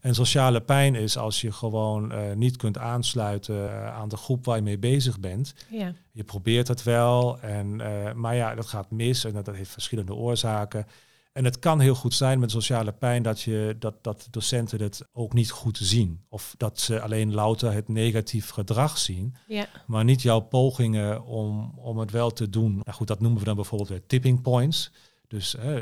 En 0.00 0.14
sociale 0.14 0.60
pijn 0.60 0.94
is 0.94 1.16
als 1.16 1.40
je 1.40 1.52
gewoon 1.52 2.12
uh, 2.12 2.32
niet 2.32 2.56
kunt 2.56 2.78
aansluiten 2.78 3.54
uh, 3.54 3.86
aan 3.86 4.08
de 4.08 4.16
groep 4.16 4.44
waar 4.44 4.56
je 4.56 4.62
mee 4.62 4.78
bezig 4.78 5.20
bent. 5.20 5.54
Ja. 5.70 5.94
Je 6.12 6.24
probeert 6.24 6.68
het 6.68 6.82
wel, 6.82 7.40
en, 7.40 7.76
maar 8.18 8.34
ja, 8.34 8.54
dat 8.54 8.66
gaat 8.66 8.90
mis 8.90 9.24
en 9.24 9.32
dat, 9.32 9.44
dat 9.44 9.54
heeft 9.54 9.70
verschillende 9.70 10.14
oorzaken. 10.14 10.86
En 11.32 11.44
het 11.44 11.58
kan 11.58 11.80
heel 11.80 11.94
goed 11.94 12.14
zijn 12.14 12.38
met 12.38 12.50
sociale 12.50 12.92
pijn 12.92 13.22
dat, 13.22 13.40
je, 13.40 13.76
dat, 13.78 14.04
dat 14.04 14.28
docenten 14.30 14.82
het 14.82 15.08
ook 15.12 15.32
niet 15.32 15.50
goed 15.50 15.78
zien. 15.82 16.24
Of 16.28 16.54
dat 16.56 16.80
ze 16.80 17.00
alleen 17.00 17.34
louter 17.34 17.72
het 17.72 17.88
negatief 17.88 18.48
gedrag 18.48 18.98
zien, 18.98 19.36
ja. 19.46 19.66
maar 19.86 20.04
niet 20.04 20.22
jouw 20.22 20.40
pogingen 20.40 21.24
om, 21.24 21.72
om 21.78 21.98
het 21.98 22.10
wel 22.10 22.30
te 22.30 22.50
doen. 22.50 22.72
Nou 22.74 22.92
goed, 22.92 23.06
dat 23.06 23.20
noemen 23.20 23.38
we 23.38 23.44
dan 23.44 23.54
bijvoorbeeld 23.54 23.88
weer 23.88 24.06
tipping 24.06 24.42
points. 24.42 24.92
Dus 25.28 25.54
uh, 25.54 25.76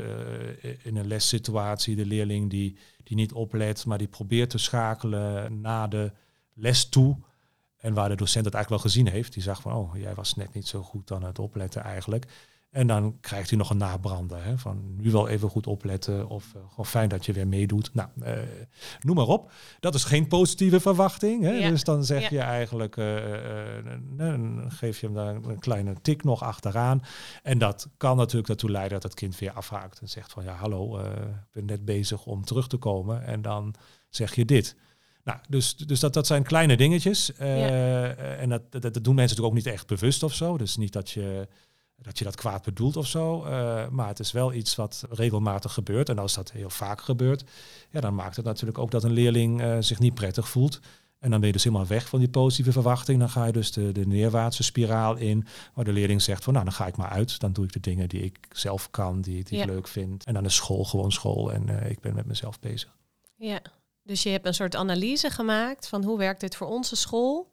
in 0.83 0.95
een 0.95 1.07
lessituatie 1.07 1.95
de 1.95 2.05
leerling 2.05 2.49
die, 2.49 2.77
die 3.03 3.15
niet 3.15 3.33
oplet, 3.33 3.85
maar 3.85 3.97
die 3.97 4.07
probeert 4.07 4.49
te 4.49 4.57
schakelen 4.57 5.61
naar 5.61 5.89
de 5.89 6.11
les 6.53 6.89
toe. 6.89 7.17
En 7.77 7.93
waar 7.93 8.09
de 8.09 8.15
docent 8.15 8.45
het 8.45 8.53
eigenlijk 8.53 8.83
wel 8.83 8.91
gezien 8.91 9.07
heeft. 9.07 9.33
Die 9.33 9.43
zag 9.43 9.61
van, 9.61 9.73
oh, 9.73 9.95
jij 9.95 10.15
was 10.15 10.35
net 10.35 10.53
niet 10.53 10.67
zo 10.67 10.81
goed 10.81 11.11
aan 11.11 11.23
het 11.23 11.39
opletten 11.39 11.83
eigenlijk. 11.83 12.25
En 12.71 12.87
dan 12.87 13.17
krijgt 13.21 13.49
hij 13.49 13.57
nog 13.57 13.69
een 13.69 13.77
nabrander. 13.77 14.43
Hè, 14.43 14.57
van 14.57 14.95
nu 14.97 15.11
wel 15.11 15.27
even 15.27 15.49
goed 15.49 15.67
opletten. 15.67 16.29
Of 16.29 16.53
uh, 16.55 16.61
gewoon 16.69 16.85
fijn 16.85 17.09
dat 17.09 17.25
je 17.25 17.33
weer 17.33 17.47
meedoet. 17.47 17.93
Nou, 17.93 18.09
uh, 18.23 18.31
noem 19.01 19.15
maar 19.15 19.27
op. 19.27 19.51
Dat 19.79 19.95
is 19.95 20.03
geen 20.03 20.27
positieve 20.27 20.79
verwachting. 20.79 21.43
Hè? 21.43 21.51
Ja. 21.51 21.69
Dus 21.69 21.83
dan 21.83 22.05
zeg 22.05 22.21
ja. 22.21 22.27
je 22.29 22.39
eigenlijk, 22.39 22.95
uh, 22.95 23.15
geef 24.67 24.99
je 24.99 25.05
hem 25.05 25.15
daar 25.15 25.35
een 25.35 25.59
kleine 25.59 25.95
tik 26.01 26.23
nog 26.23 26.43
achteraan. 26.43 27.03
En 27.43 27.57
dat 27.57 27.89
kan 27.97 28.17
natuurlijk 28.17 28.49
ertoe 28.49 28.71
leiden 28.71 28.99
dat 28.99 29.03
het 29.03 29.13
kind 29.13 29.39
weer 29.39 29.51
afhaakt. 29.51 29.99
En 29.99 30.09
zegt 30.09 30.31
van 30.31 30.43
ja, 30.43 30.53
hallo, 30.53 30.99
ik 30.99 31.05
ben 31.51 31.65
net 31.65 31.85
bezig 31.85 32.25
om 32.25 32.45
terug 32.45 32.67
te 32.67 32.77
komen. 32.77 33.25
En 33.25 33.41
dan 33.41 33.75
zeg 34.09 34.35
je 34.35 34.45
dit. 34.45 34.75
Nou, 35.23 35.39
dus, 35.49 35.75
dus 35.75 35.99
dat, 35.99 36.13
dat 36.13 36.27
zijn 36.27 36.43
kleine 36.43 36.77
dingetjes. 36.77 37.31
Ja. 37.37 38.15
En 38.15 38.49
dat, 38.49 38.71
dat, 38.71 38.81
dat, 38.81 38.93
doen 38.93 39.15
mensen 39.15 39.37
natuurlijk 39.37 39.47
ook 39.47 39.63
niet 39.63 39.73
echt 39.73 39.87
bewust 39.87 40.23
of 40.23 40.33
zo. 40.33 40.57
Dus 40.57 40.77
niet 40.77 40.93
dat 40.93 41.09
je 41.09 41.47
dat 42.01 42.17
je 42.17 42.23
dat 42.23 42.35
kwaad 42.35 42.63
bedoelt 42.63 42.97
of 42.97 43.07
zo. 43.07 43.45
Uh, 43.45 43.87
maar 43.87 44.07
het 44.07 44.19
is 44.19 44.31
wel 44.31 44.53
iets 44.53 44.75
wat 44.75 45.05
regelmatig 45.09 45.73
gebeurt. 45.73 46.09
En 46.09 46.19
als 46.19 46.33
dat 46.33 46.51
heel 46.51 46.69
vaak 46.69 47.01
gebeurt, 47.01 47.43
ja, 47.89 47.99
dan 47.99 48.15
maakt 48.15 48.35
het 48.35 48.45
natuurlijk 48.45 48.77
ook 48.77 48.91
dat 48.91 49.03
een 49.03 49.11
leerling 49.11 49.61
uh, 49.61 49.77
zich 49.79 49.99
niet 49.99 50.13
prettig 50.13 50.49
voelt. 50.49 50.79
En 51.19 51.29
dan 51.29 51.39
ben 51.39 51.47
je 51.47 51.53
dus 51.53 51.63
helemaal 51.63 51.87
weg 51.87 52.07
van 52.07 52.19
die 52.19 52.29
positieve 52.29 52.71
verwachting. 52.71 53.19
Dan 53.19 53.29
ga 53.29 53.45
je 53.45 53.51
dus 53.51 53.71
de, 53.71 53.91
de 53.91 54.07
neerwaartse 54.07 54.63
spiraal 54.63 55.15
in, 55.15 55.45
waar 55.73 55.85
de 55.85 55.93
leerling 55.93 56.21
zegt 56.21 56.43
van 56.43 56.53
nou, 56.53 56.65
dan 56.65 56.73
ga 56.73 56.87
ik 56.87 56.97
maar 56.97 57.09
uit. 57.09 57.39
Dan 57.39 57.53
doe 57.53 57.65
ik 57.65 57.73
de 57.73 57.79
dingen 57.79 58.09
die 58.09 58.23
ik 58.23 58.37
zelf 58.51 58.89
kan, 58.91 59.21
die, 59.21 59.43
die 59.43 59.57
ja. 59.57 59.63
ik 59.63 59.69
leuk 59.69 59.87
vind. 59.87 60.23
En 60.23 60.33
dan 60.33 60.45
is 60.45 60.55
school 60.55 60.83
gewoon 60.83 61.11
school 61.11 61.51
en 61.51 61.69
uh, 61.69 61.89
ik 61.89 61.99
ben 61.99 62.15
met 62.15 62.25
mezelf 62.25 62.59
bezig. 62.59 62.97
Ja, 63.35 63.61
dus 64.03 64.23
je 64.23 64.29
hebt 64.29 64.45
een 64.45 64.53
soort 64.53 64.75
analyse 64.75 65.29
gemaakt 65.29 65.87
van 65.87 66.03
hoe 66.03 66.17
werkt 66.17 66.39
dit 66.39 66.55
voor 66.55 66.67
onze 66.67 66.95
school? 66.95 67.51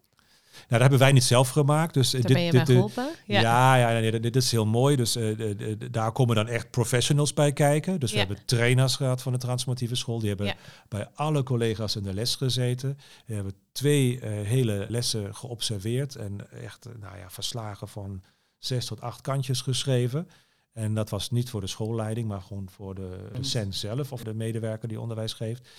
Nou, 0.51 0.81
dat 0.81 0.81
hebben 0.81 0.99
wij 0.99 1.11
niet 1.11 1.23
zelf 1.23 1.49
gemaakt. 1.49 1.93
Dus 1.93 2.11
daar 2.11 2.21
dit, 2.21 2.33
ben 2.33 2.41
je 2.41 2.51
dit, 2.51 2.65
geholpen? 2.65 3.09
Ja, 3.25 3.41
ja, 3.41 3.91
ja 3.91 3.99
nee, 3.99 4.19
dit 4.19 4.35
is 4.35 4.51
heel 4.51 4.65
mooi. 4.65 4.95
Dus 4.95 5.17
uh, 5.17 5.37
de, 5.37 5.89
daar 5.91 6.11
komen 6.11 6.35
dan 6.35 6.47
echt 6.47 6.69
professionals 6.69 7.33
bij 7.33 7.53
kijken. 7.53 7.99
Dus 7.99 8.11
we 8.11 8.17
hebben 8.17 8.45
trainers 8.45 8.95
gehad 8.95 9.21
van 9.21 9.31
de 9.31 9.37
transformatieve 9.37 9.95
school. 9.95 10.19
Die 10.19 10.27
hebben 10.27 10.45
Ja. 10.45 10.55
bij 10.87 11.07
alle 11.13 11.43
collega's 11.43 11.95
in 11.95 12.03
de 12.03 12.13
les 12.13 12.35
gezeten. 12.35 12.97
Die 13.25 13.35
hebben 13.35 13.53
twee 13.71 14.19
eh, 14.19 14.29
hele 14.47 14.85
lessen 14.89 15.35
geobserveerd. 15.35 16.15
En 16.15 16.51
echt 16.63 16.85
eh, 16.85 16.91
nou 16.99 17.17
ja, 17.17 17.29
verslagen 17.29 17.87
van 17.87 18.23
zes 18.57 18.85
tot 18.85 19.01
acht 19.01 19.21
kantjes 19.21 19.61
geschreven. 19.61 20.27
En 20.73 20.93
dat 20.93 21.09
was 21.09 21.29
niet 21.29 21.49
voor 21.49 21.61
de 21.61 21.67
schoolleiding, 21.67 22.27
maar 22.27 22.41
gewoon 22.41 22.69
voor 22.69 22.95
de 22.95 23.29
docent 23.33 23.75
zelf 23.75 24.11
of 24.11 24.23
de 24.23 24.33
medewerker 24.33 24.87
die 24.87 24.99
onderwijs 24.99 25.33
geeft. 25.33 25.69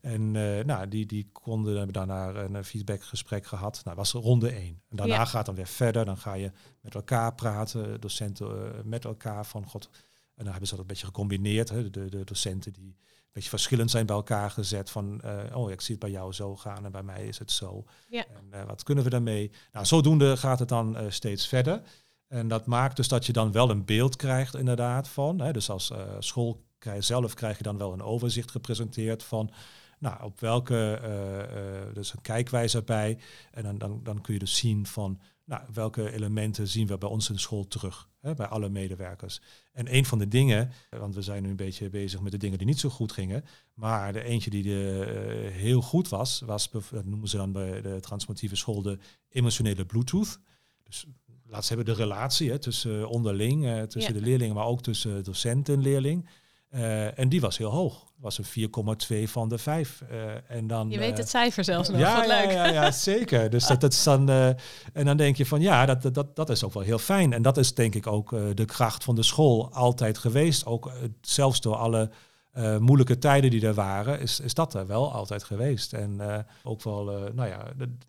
En 0.00 0.36
eh, 0.36 0.64
nou, 0.64 0.88
die, 0.88 1.06
die 1.06 1.28
konden 1.32 1.76
hebben 1.76 1.92
daarna 1.92 2.28
een 2.34 2.56
eh, 2.56 2.62
feedbackgesprek 2.62 3.46
gehad. 3.46 3.80
Nou, 3.84 3.96
dat 3.96 4.12
was 4.12 4.22
ronde 4.22 4.48
één. 4.50 4.82
En 4.88 4.96
daarna 4.96 5.14
Ja. 5.14 5.24
gaat 5.24 5.46
dan 5.46 5.54
weer 5.54 5.66
verder. 5.66 6.04
Dan 6.04 6.16
ga 6.16 6.34
je 6.34 6.52
met 6.80 6.94
elkaar 6.94 7.34
praten, 7.34 8.00
docenten 8.00 8.46
eh, 8.74 8.82
met 8.84 9.04
elkaar 9.04 9.46
van 9.46 9.66
god. 9.66 9.88
En 10.34 10.46
dan 10.46 10.50
hebben 10.50 10.66
ze 10.68 10.70
dat 10.74 10.82
een 10.82 10.90
beetje 10.90 11.06
gecombineerd. 11.06 11.68
Hè, 11.68 11.90
de, 11.90 12.08
de 12.08 12.24
docenten 12.24 12.72
die 12.72 12.84
een 12.96 13.32
beetje 13.32 13.48
verschillend 13.48 13.90
zijn 13.90 14.06
bij 14.06 14.16
elkaar 14.16 14.50
gezet. 14.50 14.90
Van, 14.90 15.22
oh, 15.54 15.70
ik 15.70 15.80
zie 15.80 15.94
het 15.94 16.04
bij 16.04 16.10
jou 16.12 16.32
zo 16.32 16.56
gaan 16.56 16.84
en 16.84 16.92
bij 16.92 17.02
mij 17.02 17.26
is 17.26 17.38
het 17.38 17.50
zo. 17.50 17.84
Ja. 18.08 18.24
En 18.50 18.66
wat 18.66 18.82
kunnen 18.82 19.04
we 19.04 19.10
daarmee? 19.10 19.50
Nou, 19.72 19.86
zodoende 19.86 20.36
gaat 20.36 20.58
het 20.58 20.68
dan 20.68 20.96
steeds 21.08 21.46
verder. 21.48 21.82
En 22.30 22.48
dat 22.48 22.66
maakt 22.66 22.96
dus 22.96 23.08
dat 23.08 23.26
je 23.26 23.32
dan 23.32 23.52
wel 23.52 23.70
een 23.70 23.84
beeld 23.84 24.16
krijgt 24.16 24.56
inderdaad 24.56 25.08
van. 25.08 25.40
Hè, 25.40 25.52
dus 25.52 25.70
als 25.70 25.90
eh, 25.90 25.98
school 26.18 26.64
zelf 26.98 27.34
krijg 27.34 27.56
je 27.56 27.62
dan 27.62 27.78
wel 27.78 27.92
een 27.92 28.02
overzicht 28.02 28.50
gepresenteerd 28.50 29.22
van... 29.22 29.50
Nou, 29.98 30.22
op 30.22 30.40
welke, 30.40 30.98
eh, 31.02 31.40
eh, 31.42 31.94
dus 31.94 32.12
een 32.12 32.22
kijkwijze 32.22 32.82
bij. 32.82 33.18
En 33.50 33.62
dan, 33.62 33.78
dan, 33.78 34.00
dan 34.02 34.20
kun 34.20 34.34
je 34.34 34.40
dus 34.40 34.56
zien 34.56 34.86
van, 34.86 35.20
nou, 35.44 35.62
welke 35.72 36.12
elementen 36.12 36.68
zien 36.68 36.86
we 36.86 36.98
bij 36.98 37.08
ons 37.08 37.30
in 37.30 37.38
school 37.38 37.68
terug. 37.68 38.08
Hè, 38.20 38.34
bij 38.34 38.46
alle 38.46 38.68
medewerkers. 38.68 39.40
En 39.72 39.94
een 39.94 40.04
van 40.04 40.18
de 40.18 40.28
dingen, 40.28 40.72
want 40.90 41.14
we 41.14 41.22
zijn 41.22 41.42
nu 41.42 41.48
een 41.48 41.56
beetje 41.56 41.90
bezig 41.90 42.20
met 42.20 42.32
de 42.32 42.38
dingen 42.38 42.58
die 42.58 42.66
niet 42.66 42.80
zo 42.80 42.88
goed 42.88 43.12
gingen. 43.12 43.44
Maar 43.74 44.12
de 44.12 44.22
eentje 44.22 44.50
die 44.50 44.62
de, 44.62 45.50
heel 45.52 45.82
goed 45.82 46.08
was, 46.08 46.40
was, 46.40 46.70
dat 46.70 47.04
noemen 47.04 47.28
ze 47.28 47.36
dan 47.36 47.52
bij 47.52 47.80
de 47.80 48.00
transformatieve 48.00 48.56
school 48.56 48.82
de 48.82 48.98
emotionele 49.28 49.84
Bluetooth. 49.84 50.40
Dus 50.82 51.06
laat 51.50 51.64
ze 51.64 51.74
hebben 51.74 51.94
de 51.94 52.00
relatie 52.02 52.50
hè, 52.50 52.58
tussen 52.58 53.08
onderling, 53.08 53.66
eh, 53.66 53.82
tussen 53.82 54.14
Ja. 54.14 54.20
de 54.20 54.24
leerlingen, 54.26 54.54
maar 54.54 54.66
ook 54.66 54.82
tussen 54.82 55.24
docent 55.24 55.68
en 55.68 55.82
leerling. 55.82 56.28
Eh, 56.70 57.18
en 57.18 57.28
die 57.28 57.40
was 57.40 57.58
heel 57.58 57.70
hoog. 57.70 58.08
was 58.20 58.38
een 58.38 58.44
4,2 58.44 59.28
van 59.30 59.48
de 59.48 59.58
5. 59.58 60.02
Eh, 60.10 60.16
en 60.56 60.66
dan, 60.66 60.90
Je 60.90 60.98
weet 60.98 61.12
eh, 61.12 61.16
het 61.18 61.28
cijfer 61.28 61.64
zelfs 61.64 61.88
nog. 61.88 61.98
ja, 61.98 62.16
Wat 62.16 62.26
ja, 62.28 62.40
leuk. 62.42 62.50
ja, 62.50 62.66
ja, 62.66 62.90
zeker. 63.12 63.50
Dus 63.50 63.66
dat, 63.66 63.80
dat 63.80 63.92
is 63.92 64.02
dan, 64.02 64.28
eh, 64.28 64.46
en 64.92 65.04
dan 65.04 65.16
denk 65.16 65.36
je 65.36 65.46
van 65.46 65.60
ja, 65.60 65.86
dat, 65.86 66.14
dat- 66.14 66.36
dat, 66.36 66.50
is 66.50 66.64
ook 66.64 66.72
wel 66.72 66.82
heel 66.82 66.98
fijn. 66.98 67.32
En 67.32 67.42
dat 67.42 67.56
is 67.56 67.74
denk 67.74 67.94
ik 67.94 68.06
ook 68.06 68.32
eh, 68.32 68.42
de 68.54 68.64
kracht 68.64 69.04
van 69.04 69.14
de 69.14 69.22
school 69.22 69.72
altijd 69.72 70.18
geweest. 70.18 70.66
Ook 70.66 70.86
eh, 70.86 70.92
zelfs 71.20 71.60
door 71.60 71.76
alle 71.76 72.10
eh, 72.50 72.78
moeilijke 72.78 73.18
tijden 73.18 73.50
die 73.50 73.66
er 73.66 73.74
waren, 73.74 74.20
is, 74.20 74.40
is 74.40 74.54
dat 74.54 74.74
er 74.74 74.86
wel 74.86 75.12
altijd 75.12 75.44
geweest. 75.44 75.92
En 75.92 76.20
eh, 76.20 76.38
ook 76.62 76.82
wel, 76.82 77.10
eh, 77.10 77.32
nou 77.32 77.48
ja, 77.48 77.64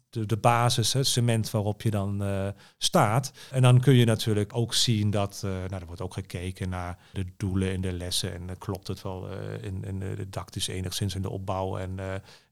de, 0.10 0.26
de, 0.26 0.38
basis, 0.38 0.94
het 0.94 1.08
cement 1.08 1.52
waarop 1.52 1.82
je 1.82 1.92
dan 1.92 2.24
staat. 2.78 3.32
En 3.52 3.62
dan 3.62 3.80
kun 3.80 3.94
je 3.94 4.06
natuurlijk 4.06 4.56
ook 4.56 4.74
zien 4.74 5.10
dat, 5.10 5.40
nou, 5.44 5.82
er 5.82 5.86
wordt 5.86 6.02
ook 6.02 6.14
gekeken 6.14 6.70
naar 6.70 6.98
de 7.14 7.26
doelen 7.38 7.72
in 7.72 7.82
de 7.82 7.92
lessen. 7.92 8.34
En 8.34 8.58
klopt 8.58 8.88
het 8.88 9.02
wel 9.02 9.28
in, 9.62 9.84
in 9.84 10.00
de 10.00 10.16
didactisch 10.16 10.68
enigszins 10.68 11.16
in 11.16 11.22
de 11.22 11.30
opbouw 11.30 11.78
en 11.78 12.00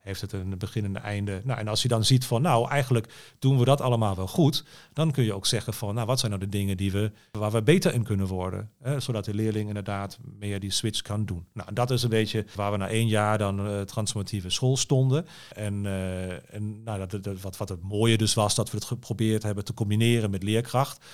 heeft 0.09 0.21
het 0.21 0.33
een 0.33 0.57
begin 0.57 0.83
en 0.83 0.95
een 0.95 1.01
einde. 1.01 1.41
Nou, 1.43 1.59
en 1.59 1.67
als 1.67 1.81
je 1.81 1.87
dan 1.87 2.03
ziet 2.03 2.25
van, 2.25 2.41
nou, 2.41 2.69
eigenlijk 2.69 3.35
doen 3.39 3.57
we 3.57 3.65
dat 3.65 3.81
allemaal 3.81 4.15
wel 4.15 4.27
goed, 4.27 4.63
dan 4.93 5.11
kun 5.11 5.23
je 5.23 5.33
ook 5.33 5.45
zeggen 5.45 5.73
van, 5.73 5.95
nou, 5.95 6.07
wat 6.07 6.19
zijn 6.19 6.31
nou 6.31 6.43
de 6.43 6.49
dingen 6.57 6.77
die 6.77 6.91
we, 6.91 7.11
waar 7.31 7.51
we 7.51 7.61
beter 7.61 7.93
in 7.93 8.03
kunnen 8.03 8.27
worden, 8.27 8.71
hè, 8.81 8.99
zodat 8.99 9.25
de 9.25 9.33
leerling 9.33 9.67
inderdaad 9.67 10.19
meer 10.39 10.59
die 10.59 10.71
switch 10.71 11.01
kan 11.01 11.25
doen. 11.25 11.45
Nou, 11.53 11.73
dat 11.73 11.91
is 11.91 12.03
een 12.03 12.09
beetje 12.09 12.45
waar 12.55 12.71
we 12.71 12.77
na 12.77 12.87
één 12.87 13.07
jaar 13.07 13.37
dan 13.37 13.67
eh, 13.67 13.81
transformatieve 13.81 14.49
school 14.49 14.77
stonden. 14.77 15.25
En, 15.55 15.85
eh, 15.85 16.53
en 16.53 16.83
nou, 16.83 17.07
dat, 17.07 17.41
wat, 17.41 17.57
wat 17.57 17.69
het 17.69 17.81
mooie 17.81 18.17
dus 18.17 18.33
was, 18.33 18.55
dat 18.55 18.71
we 18.71 18.77
het 18.77 18.85
geprobeerd 18.85 19.43
hebben 19.43 19.65
te 19.65 19.73
combineren 19.73 20.31
met 20.31 20.43
leerkracht. 20.43 21.05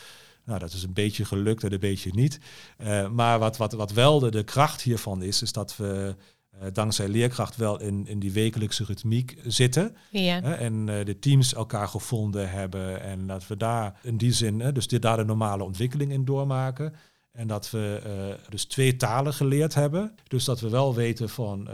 Nou, 0.45 0.59
dat 0.59 0.73
is 0.73 0.83
een 0.83 0.93
beetje 0.93 1.25
gelukt 1.25 1.63
en 1.63 1.73
een 1.73 1.79
beetje 1.79 2.11
niet. 2.13 2.39
Eh, 2.77 3.09
maar 3.09 3.39
wat, 3.39 3.57
wat, 3.57 3.73
wat 3.73 3.91
wel 3.91 4.19
de, 4.19 4.31
de 4.31 4.43
kracht 4.43 4.81
hiervan 4.81 5.21
is, 5.21 5.41
is 5.41 5.51
dat 5.51 5.77
we 5.77 6.15
eh, 6.59 6.67
dankzij 6.73 7.07
leerkracht 7.07 7.55
wel 7.55 7.81
in, 7.81 8.07
in 8.07 8.19
die 8.19 8.31
wekelijkse 8.31 8.83
ritmiek 8.83 9.37
zitten. 9.43 9.95
Ja. 10.09 10.41
En 10.41 10.89
eh, 10.89 11.05
de 11.05 11.19
teams 11.19 11.53
elkaar 11.53 11.87
gevonden 11.87 12.49
hebben. 12.49 13.01
En 13.01 13.27
dat 13.27 13.47
we 13.47 13.57
daar 13.57 13.99
in 14.03 14.17
die 14.17 14.33
zin, 14.33 14.57
dus 14.73 14.87
dit, 14.87 15.01
daar 15.01 15.17
de 15.17 15.25
normale 15.25 15.63
ontwikkeling 15.63 16.11
in 16.11 16.25
doormaken. 16.25 16.93
En 17.31 17.47
dat 17.47 17.71
we 17.71 18.01
eh, 18.03 18.49
dus 18.49 18.65
twee 18.65 18.95
talen 18.95 19.33
geleerd 19.33 19.73
hebben. 19.73 20.15
Dus 20.27 20.45
dat 20.45 20.59
we 20.59 20.69
wel 20.69 20.95
weten 20.95 21.29
van 21.29 21.69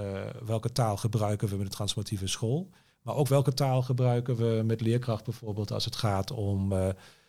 welke 0.45 0.71
taal 0.71 0.97
gebruiken 0.97 1.47
we 1.47 1.55
met 1.55 1.65
de 1.65 1.71
transformatieve 1.71 2.27
school. 2.27 2.69
Maar 3.01 3.15
ook 3.15 3.27
welke 3.27 3.53
taal 3.53 3.81
gebruiken 3.81 4.35
we 4.35 4.61
met 4.65 4.81
leerkracht 4.81 5.23
bijvoorbeeld 5.23 5.71
als 5.71 5.85
het 5.85 5.95
gaat 5.95 6.31
om 6.31 6.73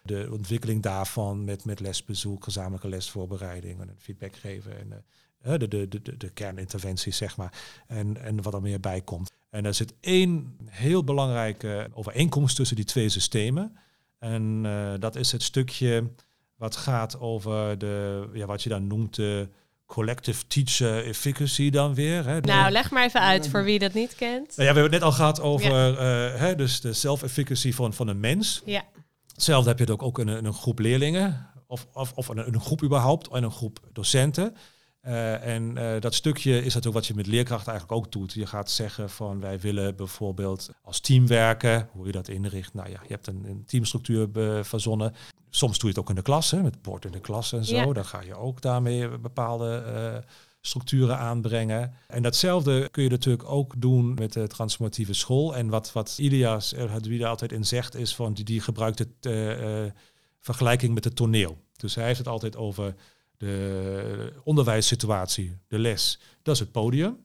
de 0.03 0.29
ontwikkeling 0.33 0.83
daarvan 0.83 1.45
met, 1.45 1.65
met 1.65 1.81
lesbezoek, 1.81 2.45
gezamenlijke 2.45 2.89
lesvoorbereiding 2.89 3.81
en 3.81 3.95
feedback 3.99 4.37
geven. 4.37 4.79
En, 4.79 5.05
de, 5.43 5.69
de, 5.69 5.89
de, 5.89 6.17
de 6.17 6.31
kerninterventies, 6.31 7.17
zeg 7.17 7.37
maar. 7.37 7.53
En, 7.87 8.23
en 8.23 8.43
wat 8.43 8.55
er 8.55 8.63
meer 8.63 8.81
bij 8.81 9.01
komt. 9.01 9.33
En 9.51 9.65
er 9.65 9.75
zit 9.75 9.95
één 10.01 10.57
heel 10.65 11.05
belangrijke 11.05 11.89
overeenkomst 11.93 12.57
tussen 12.57 12.77
die 12.77 12.85
twee 12.85 13.09
systemen. 13.09 13.77
En 14.19 14.61
eh, 14.65 14.93
dat 14.99 15.17
is 15.17 15.33
het 15.33 15.43
stukje 15.43 16.11
wat 16.57 16.77
gaat 16.77 17.21
over 17.21 17.79
de, 17.79 18.29
ja, 18.33 18.47
wat 18.47 18.63
je 18.63 18.69
dan 18.69 18.87
noemt 18.87 19.15
de 19.15 19.49
collective 19.87 20.47
teacher 20.47 21.05
efficacy 21.05 21.71
dan 21.71 21.95
weer. 21.95 22.27
Hè? 22.27 22.41
Nou, 22.41 22.71
leg 22.71 22.91
maar 22.91 23.05
even 23.05 23.21
uit 23.21 23.49
voor 23.49 23.65
wie 23.65 23.79
dat 23.79 23.93
niet 23.93 24.15
kent. 24.15 24.57
nou 24.57 24.69
ja, 24.69 24.75
we 24.75 24.81
hebben 24.81 24.83
het 24.83 24.93
net 24.93 25.03
al 25.03 25.13
gehad 25.13 25.41
over 25.41 25.99
eh, 25.99 26.41
hè, 26.41 26.55
dus 26.55 26.81
de 26.81 26.93
self-efficacy 26.93 27.73
van, 27.73 27.93
van 27.93 28.09
een 28.09 28.21
mens. 28.21 28.63
Ja. 28.65 28.85
Hetzelfde 29.33 29.69
heb 29.69 29.79
je 29.79 29.85
het 29.85 29.93
ook, 29.93 30.03
ook 30.03 30.19
in, 30.19 30.29
een, 30.29 30.39
in 30.39 30.45
een 30.45 30.55
groep 30.55 30.79
leerlingen. 30.79 31.51
Of, 31.67 31.87
of, 31.93 32.13
of 32.13 32.29
in 32.29 32.39
een 32.39 32.61
groep 32.61 32.83
überhaupt. 32.83 33.29
En 33.29 33.43
een 33.43 33.51
groep 33.51 33.81
docenten. 33.93 34.57
Eh, 35.03 35.47
en 35.47 35.77
eh, 35.77 36.01
dat 36.01 36.15
stukje 36.15 36.57
is 36.57 36.75
natuurlijk 36.75 36.95
wat 36.95 37.07
je 37.07 37.15
met 37.15 37.27
leerkracht 37.27 37.67
eigenlijk 37.67 37.99
ook 37.99 38.13
doet. 38.13 38.33
Je 38.33 38.47
gaat 38.47 38.71
zeggen 38.71 39.11
van 39.11 39.41
wij 39.41 39.61
willen 39.61 39.97
bijvoorbeeld 39.97 40.71
als 40.83 41.01
team 41.01 41.27
werken. 41.27 41.89
Hoe 41.93 42.07
je 42.07 42.13
dat 42.13 42.29
inricht. 42.29 42.75
Nou 42.75 42.89
ja, 42.91 43.01
je 43.03 43.13
hebt 43.13 43.27
een, 43.27 43.45
een 43.45 43.65
teamstructuur 43.67 44.31
be- 44.31 44.61
verzonnen. 44.65 45.15
Soms 45.51 45.79
doe 45.79 45.83
je 45.83 45.95
het 45.95 45.99
ook 45.99 46.09
in 46.09 46.15
de 46.15 46.23
klas, 46.23 46.51
hè, 46.51 46.63
met 46.63 46.75
het 46.75 46.83
bord 46.83 47.05
in 47.05 47.13
de 47.13 47.21
klas 47.21 47.53
en 47.53 47.65
zo. 47.65 47.75
Ja. 47.77 47.93
Dan 47.93 48.05
ga 48.05 48.21
je 48.21 48.35
ook 48.35 48.61
daarmee 48.61 49.19
bepaalde 49.19 49.77
eh, 49.77 50.31
structuren 50.61 51.19
aanbrengen. 51.19 51.95
En 52.07 52.23
datzelfde 52.23 52.89
kun 52.89 53.03
je 53.03 53.09
natuurlijk 53.09 53.49
ook 53.49 53.75
doen 53.77 54.15
met 54.15 54.33
de 54.33 54.47
transformatieve 54.47 55.13
school. 55.13 55.57
En 55.57 55.69
wat, 55.69 55.93
wat 55.93 56.17
Ilias 56.19 56.73
er 56.73 57.27
altijd 57.27 57.53
in 57.53 57.65
zegt, 57.65 57.95
is 57.95 58.15
van 58.15 58.35
die, 58.35 58.45
die 58.45 58.61
gebruikt 58.61 58.99
het 58.99 59.09
eh, 59.21 59.85
eh, 59.85 59.93
vergelijking 60.41 60.95
met 60.95 61.05
het 61.05 61.17
toneel. 61.17 61.59
Dus 61.77 61.95
hij 61.95 62.05
heeft 62.05 62.19
het 62.19 62.29
altijd 62.29 62.57
over 62.57 62.95
de 63.43 64.33
onderwijssituatie, 64.45 65.57
de 65.69 65.79
les. 65.79 66.19
Dat 66.43 66.55
is 66.55 66.61
het 66.61 66.73
podium. 66.73 67.17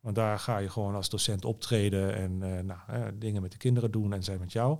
Want 0.00 0.14
daar 0.14 0.38
ga 0.38 0.58
je 0.58 0.70
gewoon 0.70 0.94
als 0.94 1.08
docent 1.08 1.44
optreden 1.44 2.14
en 2.14 2.42
eh, 2.42 2.64
nou, 2.64 2.80
eh, 2.86 3.02
dingen 3.14 3.42
met 3.42 3.52
de 3.52 3.56
kinderen 3.56 3.90
doen 3.90 4.12
en 4.12 4.22
zij 4.22 4.38
met 4.38 4.52
jou. 4.52 4.78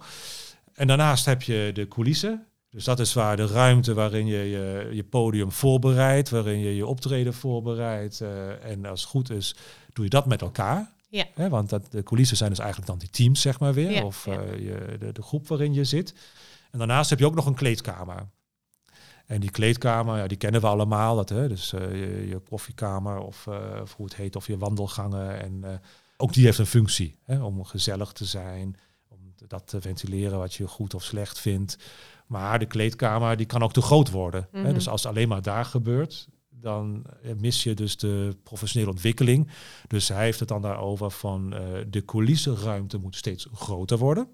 En 0.72 0.86
daarnaast 0.86 1.24
heb 1.24 1.42
je 1.42 1.70
de 1.74 1.88
coulissen. 1.88 2.46
Dus 2.70 2.84
dat 2.84 3.00
is 3.00 3.12
waar 3.12 3.36
de 3.36 3.46
ruimte 3.46 3.94
waarin 3.94 4.26
je 4.26 4.38
je, 4.38 4.88
je 4.92 5.04
podium 5.04 5.52
voorbereidt, 5.52 6.30
waarin 6.30 6.58
je 6.58 6.76
je 6.76 6.86
optreden 6.86 7.34
voorbereidt. 7.34 8.20
eh, 8.20 8.64
en 8.64 8.84
als 8.84 9.00
het 9.00 9.10
goed 9.10 9.30
is, 9.30 9.54
doe 9.92 10.04
je 10.04 10.10
dat 10.10 10.26
met 10.26 10.40
elkaar. 10.40 10.92
Ja. 11.08 11.24
Hè, 11.34 11.48
want 11.48 11.68
dat, 11.68 11.92
de 11.92 12.02
coulissen 12.02 12.36
zijn 12.36 12.50
dus 12.50 12.58
eigenlijk 12.58 12.90
dan 12.90 12.98
die 12.98 13.10
teams, 13.10 13.40
zeg 13.40 13.58
maar 13.58 13.74
weer. 13.74 13.90
Ja, 13.90 14.04
of 14.04 14.24
ja. 14.24 14.42
je, 14.42 14.96
de, 14.98 15.12
de 15.12 15.22
groep 15.22 15.48
waarin 15.48 15.74
je 15.74 15.84
zit. 15.84 16.14
En 16.70 16.78
daarnaast 16.78 17.10
heb 17.10 17.18
je 17.18 17.26
ook 17.26 17.34
nog 17.34 17.46
een 17.46 17.54
kleedkamer. 17.54 18.28
En 19.26 19.40
die 19.40 19.50
kleedkamer, 19.50 20.16
ja, 20.16 20.26
die 20.26 20.36
kennen 20.36 20.60
we 20.60 20.66
allemaal. 20.66 21.16
Dat, 21.16 21.28
hè, 21.28 21.48
dus 21.48 21.72
eh, 21.72 21.90
je, 21.90 22.28
je 22.28 22.38
koffiekamer 22.38 23.18
of, 23.18 23.46
eh, 23.46 23.80
of 23.82 23.94
hoe 23.94 24.06
het 24.06 24.16
heet, 24.16 24.36
of 24.36 24.46
je 24.46 24.58
wandelgangen. 24.58 25.40
En 25.40 25.64
eh, 25.64 25.78
ook 26.16 26.32
die 26.32 26.44
heeft 26.44 26.58
een 26.58 26.66
functie 26.66 27.18
hè, 27.24 27.42
om 27.42 27.64
gezellig 27.64 28.12
te 28.12 28.24
zijn. 28.24 28.76
Om 29.08 29.18
dat 29.46 29.66
te 29.66 29.80
ventileren 29.80 30.38
wat 30.38 30.54
je 30.54 30.66
goed 30.66 30.94
of 30.94 31.02
slecht 31.02 31.38
vindt. 31.38 31.78
Maar 32.26 32.58
de 32.58 32.66
kleedkamer 32.66 33.36
die 33.36 33.46
kan 33.46 33.62
ook 33.62 33.72
te 33.72 33.82
groot 33.82 34.10
worden. 34.10 34.48
Mhm. 34.52 34.64
Hè, 34.64 34.72
dus 34.72 34.88
als 34.88 35.02
het 35.02 35.12
alleen 35.12 35.28
maar 35.28 35.42
daar 35.42 35.64
gebeurt, 35.64 36.28
dan 36.48 37.04
mis 37.36 37.62
je 37.62 37.74
dus 37.74 37.96
de 37.96 38.36
professionele 38.42 38.90
ontwikkeling. 38.90 39.48
Dus 39.88 40.08
hij 40.08 40.24
heeft 40.24 40.40
het 40.40 40.48
dan 40.48 40.62
daarover 40.62 41.10
van 41.10 41.50
de 41.90 42.04
coulissenruimte 42.04 42.98
moet 42.98 43.16
steeds 43.16 43.48
groter 43.52 43.98
worden. 43.98 44.28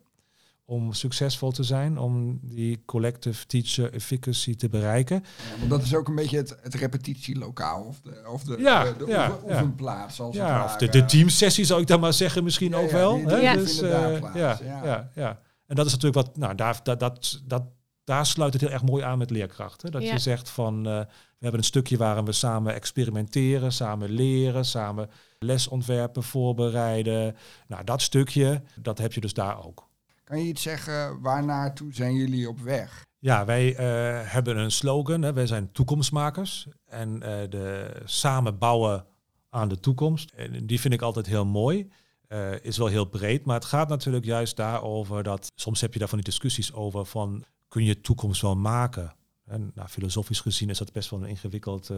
Om 0.71 0.93
succesvol 0.93 1.51
te 1.51 1.63
zijn, 1.63 1.99
om 1.99 2.39
die 2.43 2.83
collective 2.85 3.47
teacher 3.47 3.93
efficacy 3.93 4.57
te 4.57 4.69
bereiken. 4.69 5.25
Ja, 5.53 5.59
want 5.59 5.71
dat 5.71 5.83
is 5.83 5.95
ook 5.95 6.09
een 6.09 6.15
beetje 6.15 6.37
het, 6.37 6.57
het 6.63 6.75
repetitielokaal 6.75 7.83
of 7.83 8.01
de, 8.01 8.23
of 8.33 8.43
de, 8.43 8.57
Ja, 8.59 8.85
de, 8.85 8.97
de 8.97 9.07
ja, 9.07 9.31
oefen- 9.31 9.49
ja. 9.49 9.55
oefenplaats. 9.55 10.21
Als 10.21 10.37
Ja, 10.37 10.65
of 10.65 10.77
de, 10.77 10.89
de 10.89 11.05
teamsessie 11.05 11.65
zou 11.65 11.81
ik 11.81 11.87
dan 11.87 12.01
maar 12.01 12.13
zeggen, 12.13 12.45
misschien 12.45 12.71
Ja, 12.71 12.77
ook 12.79 12.91
ja, 12.91 12.97
wel. 12.97 13.15
die- 13.17 13.27
hè? 13.27 13.57
Dus, 13.57 13.81
eh, 13.81 14.21
ja, 14.21 14.33
ja. 14.35 14.59
ja. 14.85 15.11
Ja, 15.15 15.41
En 15.67 15.77
dat 15.77 15.87
is 15.87 15.93
natuurlijk 15.93 16.27
wat, 16.27 16.37
nou, 16.37 16.55
daar, 16.55 16.81
dat, 16.83 17.01
dat, 17.01 17.41
dat, 17.47 17.63
daar 18.05 18.27
sluit 18.27 18.53
het 18.53 18.63
heel 18.63 18.71
erg 18.71 18.85
mooi 18.85 19.03
aan 19.05 19.19
met 19.19 19.31
leerkrachten. 19.31 19.91
Dat 19.91 20.03
Ja. 20.03 20.13
je 20.13 20.19
zegt 20.19 20.49
van, 20.51 20.77
eh, 20.87 20.99
we 21.03 21.45
hebben 21.45 21.61
een 21.61 21.67
stukje 21.67 21.97
waarin 21.97 22.25
we 22.25 22.33
samen 22.33 22.75
experimenteren, 22.75 23.73
samen 23.73 24.11
leren, 24.11 24.65
samen 24.65 25.11
lesontwerpen 25.39 26.23
voorbereiden. 26.23 27.37
Nou, 27.69 27.85
dat 27.85 28.03
stukje, 28.03 28.63
dat 28.81 28.99
heb 28.99 29.13
je 29.13 29.21
dus 29.21 29.33
daar 29.35 29.65
ook. 29.67 29.88
Kan 30.29 30.39
je 30.39 30.49
iets 30.49 30.63
zeggen, 30.63 31.21
waar 31.21 31.45
naartoe 31.45 31.93
zijn 31.95 32.15
jullie 32.15 32.49
op 32.49 32.61
weg? 32.61 33.07
Ja, 33.19 33.45
wij 33.45 33.77
eh, 33.77 34.33
hebben 34.33 34.57
een 34.57 34.71
slogan. 34.71 35.23
Hè. 35.23 35.33
Wij 35.33 35.47
zijn 35.47 35.73
toekomstmakers. 35.73 36.67
En 36.85 37.23
eh, 37.23 37.51
de 37.51 37.93
samen 38.05 38.59
bouwen 38.59 39.07
aan 39.51 39.69
de 39.69 39.81
toekomst. 39.81 40.31
En 40.31 40.67
die 40.67 40.81
vind 40.81 40.95
ik 40.95 41.03
altijd 41.03 41.27
heel 41.27 41.45
mooi. 41.45 41.91
Eh, 42.27 42.53
is 42.63 42.77
wel 42.77 42.87
heel 42.87 43.05
breed. 43.05 43.45
Maar 43.45 43.55
het 43.55 43.65
gaat 43.65 43.89
natuurlijk 43.89 44.25
juist 44.25 44.57
daarover 44.57 45.23
dat... 45.23 45.53
Soms 45.55 45.81
heb 45.81 45.93
je 45.93 45.99
daar 45.99 46.09
van 46.09 46.19
die 46.19 46.27
discussies 46.27 46.73
over 46.73 47.07
van... 47.07 47.45
Kun 47.69 47.85
je 47.85 48.01
toekomst 48.01 48.43
wel 48.43 48.57
maken? 48.57 49.15
En, 49.45 49.71
nou, 49.75 49.89
filosofisch 49.89 50.41
gezien 50.41 50.71
is 50.71 50.79
dat 50.79 50.93
best 50.93 51.11
wel 51.11 51.23
een 51.23 51.29
ingewikkeld 51.29 51.91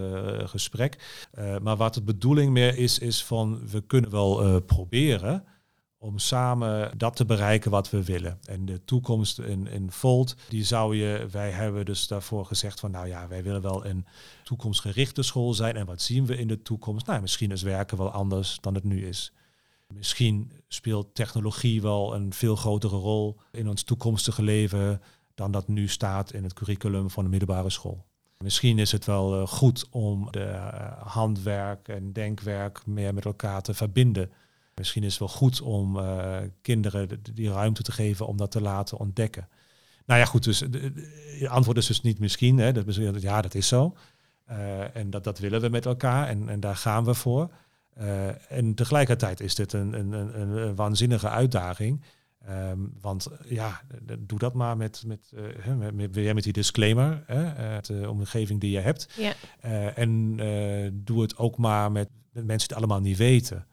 gesprek. 0.44 1.22
Maar 1.62 1.76
wat 1.76 1.94
de 1.94 2.02
bedoeling 2.02 2.52
meer 2.52 2.78
is, 2.78 2.98
is 2.98 3.24
van... 3.24 3.68
We 3.68 3.80
kunnen 3.80 4.10
wel 4.10 4.60
proberen 4.60 5.44
om 6.02 6.18
samen 6.18 6.98
dat 6.98 7.16
te 7.16 7.24
bereiken 7.24 7.70
wat 7.70 7.90
we 7.90 8.04
willen. 8.04 8.38
En 8.44 8.64
de 8.64 8.84
toekomst 8.84 9.38
in, 9.38 9.66
in 9.66 9.90
Volt, 9.90 10.34
die 10.48 10.64
zou 10.64 10.96
je, 10.96 11.26
wij 11.30 11.50
hebben 11.50 11.84
dus 11.84 12.06
daarvoor 12.06 12.46
gezegd 12.46 12.80
van, 12.80 12.90
nou 12.90 13.08
ja, 13.08 13.28
wij 13.28 13.42
willen 13.42 13.62
wel 13.62 13.86
een 13.86 14.06
toekomstgerichte 14.44 15.22
school 15.22 15.54
zijn. 15.54 15.76
En 15.76 15.86
wat 15.86 16.02
zien 16.02 16.26
we 16.26 16.36
in 16.36 16.48
de 16.48 16.62
toekomst? 16.62 17.06
Nou, 17.06 17.20
misschien 17.20 17.50
is 17.50 17.62
werken 17.62 17.98
wel 17.98 18.10
anders 18.10 18.58
dan 18.60 18.74
het 18.74 18.84
nu 18.84 19.06
is. 19.06 19.32
Misschien 19.94 20.52
speelt 20.68 21.14
technologie 21.14 21.82
wel 21.82 22.14
een 22.14 22.32
veel 22.32 22.56
grotere 22.56 22.96
rol 22.96 23.36
in 23.50 23.68
ons 23.68 23.82
toekomstige 23.82 24.42
leven 24.42 25.02
dan 25.34 25.50
dat 25.50 25.68
nu 25.68 25.88
staat 25.88 26.32
in 26.32 26.42
het 26.42 26.52
curriculum 26.52 27.10
van 27.10 27.24
de 27.24 27.30
middelbare 27.30 27.70
school. 27.70 28.04
Misschien 28.38 28.78
is 28.78 28.92
het 28.92 29.04
wel 29.04 29.40
eh, 29.40 29.46
goed 29.46 29.86
om 29.90 30.28
de 30.30 30.44
eh, 30.44 31.06
handwerk 31.06 31.88
en 31.88 32.12
denkwerk 32.12 32.86
meer 32.86 33.14
met 33.14 33.24
elkaar 33.24 33.62
te 33.62 33.74
verbinden. 33.74 34.30
Misschien 34.80 35.02
is 35.02 35.10
het 35.10 35.18
wel 35.18 35.28
goed 35.28 35.60
om 35.60 35.98
eh, 35.98 36.36
kinderen 36.62 37.08
de- 37.08 37.32
die 37.32 37.50
ruimte 37.52 37.82
te 37.82 37.92
geven 37.92 38.26
om 38.26 38.36
dat 38.36 38.50
te 38.50 38.60
laten 38.60 38.98
ontdekken. 38.98 39.48
Nou 40.06 40.20
ja, 40.20 40.26
goed, 40.26 40.44
dus 40.44 40.60
het 40.60 41.46
antwoord 41.48 41.76
is 41.76 41.86
dus 41.86 42.00
niet 42.00 42.18
misschien. 42.18 42.58
Hè, 42.58 42.72
dat, 42.72 42.94
ja, 43.22 43.42
dat 43.42 43.54
is 43.54 43.68
zo. 43.68 43.96
Eh, 44.44 44.96
en 44.96 45.10
dat, 45.10 45.24
dat 45.24 45.38
willen 45.38 45.60
we 45.60 45.68
met 45.68 45.86
elkaar 45.86 46.28
en, 46.28 46.48
en 46.48 46.60
daar 46.60 46.76
gaan 46.76 47.04
we 47.04 47.14
voor. 47.14 47.50
Eh, 47.94 48.52
en 48.52 48.74
tegelijkertijd 48.74 49.40
is 49.40 49.54
dit 49.54 49.72
een, 49.72 49.92
een, 49.92 50.12
een, 50.12 50.56
een- 50.56 50.74
waanzinnige 50.74 51.28
uitdaging. 51.28 52.02
Ehm, 52.46 52.78
want 53.00 53.28
ja, 53.48 53.80
doe 54.18 54.38
dat 54.38 54.54
maar 54.54 54.76
met, 54.76 55.02
met, 55.06 55.32
hè, 55.60 55.74
met, 55.74 55.94
met, 55.94 56.14
weer 56.14 56.34
met 56.34 56.44
die 56.44 56.52
disclaimer, 56.52 57.22
hè, 57.26 57.80
de 57.80 58.10
omgeving 58.10 58.60
die 58.60 58.70
je 58.70 58.78
hebt. 58.78 59.08
Ja. 59.16 59.32
En 59.94 60.36
doe 61.04 61.22
het 61.22 61.36
ook 61.36 61.56
maar 61.56 61.92
met, 61.92 62.08
met 62.32 62.44
mensen 62.44 62.68
die 62.68 62.76
het 62.76 62.86
allemaal 62.86 63.00
niet 63.08 63.16
weten. 63.16 63.66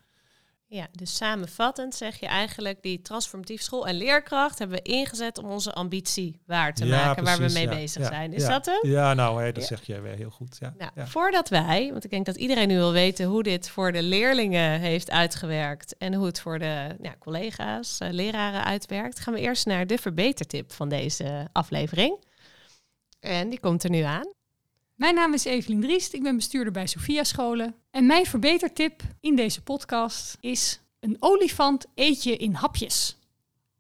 Ja, 0.70 0.88
dus 0.92 1.16
samenvattend 1.16 1.96
zeg 1.96 2.20
je 2.20 2.26
eigenlijk, 2.26 2.82
die 2.82 3.02
transformatief 3.02 3.62
school 3.62 3.88
en 3.88 3.96
leerkracht 3.96 4.60
hebben 4.60 4.78
we 4.78 4.90
ingezet 4.90 5.38
om 5.38 5.50
onze 5.50 5.74
ambitie 5.74 6.42
waar 6.46 6.74
te 6.74 6.86
Ja, 6.86 7.06
maken, 7.06 7.24
waar 7.24 7.38
we 7.38 7.54
mee 7.54 7.64
ja, 7.64 7.70
bezig 7.70 8.02
ja, 8.02 8.08
zijn. 8.08 8.34
Is 8.34 8.46
dat 8.46 8.66
hem? 8.66 8.92
Ja, 8.92 9.14
nou, 9.14 9.52
dat 9.52 9.64
zeg 9.64 9.86
jij 9.86 10.02
weer 10.02 10.16
heel 10.16 10.30
goed. 10.30 10.58
Ja, 10.60 10.74
Nou, 10.78 10.92
ja. 10.96 11.08
voordat 11.08 11.50
wij, 11.50 11.92
want 11.92 12.04
ik 12.04 12.10
denk 12.10 12.26
dat 12.26 12.36
iedereen 12.36 12.68
nu 12.68 12.76
wil 12.76 12.92
weten 12.92 13.26
hoe 13.26 13.44
dit 13.44 13.70
voor 13.70 13.92
de 13.92 14.02
leerlingen 14.02 14.80
heeft 14.80 15.12
uitgewerkt 15.12 15.98
en 15.98 16.14
hoe 16.14 16.26
het 16.26 16.40
voor 16.40 16.60
de 16.60 16.96
collega's, 17.20 18.00
eh, 18.00 18.10
leraren 18.12 18.64
uitwerkt, 18.64 19.20
gaan 19.20 19.34
we 19.34 19.40
eerst 19.40 19.66
naar 19.66 19.88
de 19.88 19.98
verbetertip 19.98 20.72
van 20.74 20.90
deze 20.90 21.48
aflevering. 21.52 22.26
En 23.20 23.50
die 23.50 23.60
komt 23.60 23.84
er 23.84 23.90
nu 23.90 24.02
aan. 24.02 24.36
Mijn 24.98 25.16
naam 25.16 25.34
is 25.34 25.46
Evelien 25.46 25.82
Driest, 25.82 26.14
ik 26.14 26.24
ben 26.24 26.36
bestuurder 26.36 26.74
bij 26.74 26.88
Sophia 26.88 27.24
Scholen. 27.24 27.76
En 27.92 28.06
mijn 28.06 28.26
verbetertip 28.26 29.02
in 29.20 29.36
deze 29.36 29.62
podcast 29.62 30.38
is 30.40 30.80
een 31.00 31.18
olifant 31.20 31.86
eet 31.96 32.24
je 32.24 32.38
in 32.38 32.54
hapjes. 32.54 33.18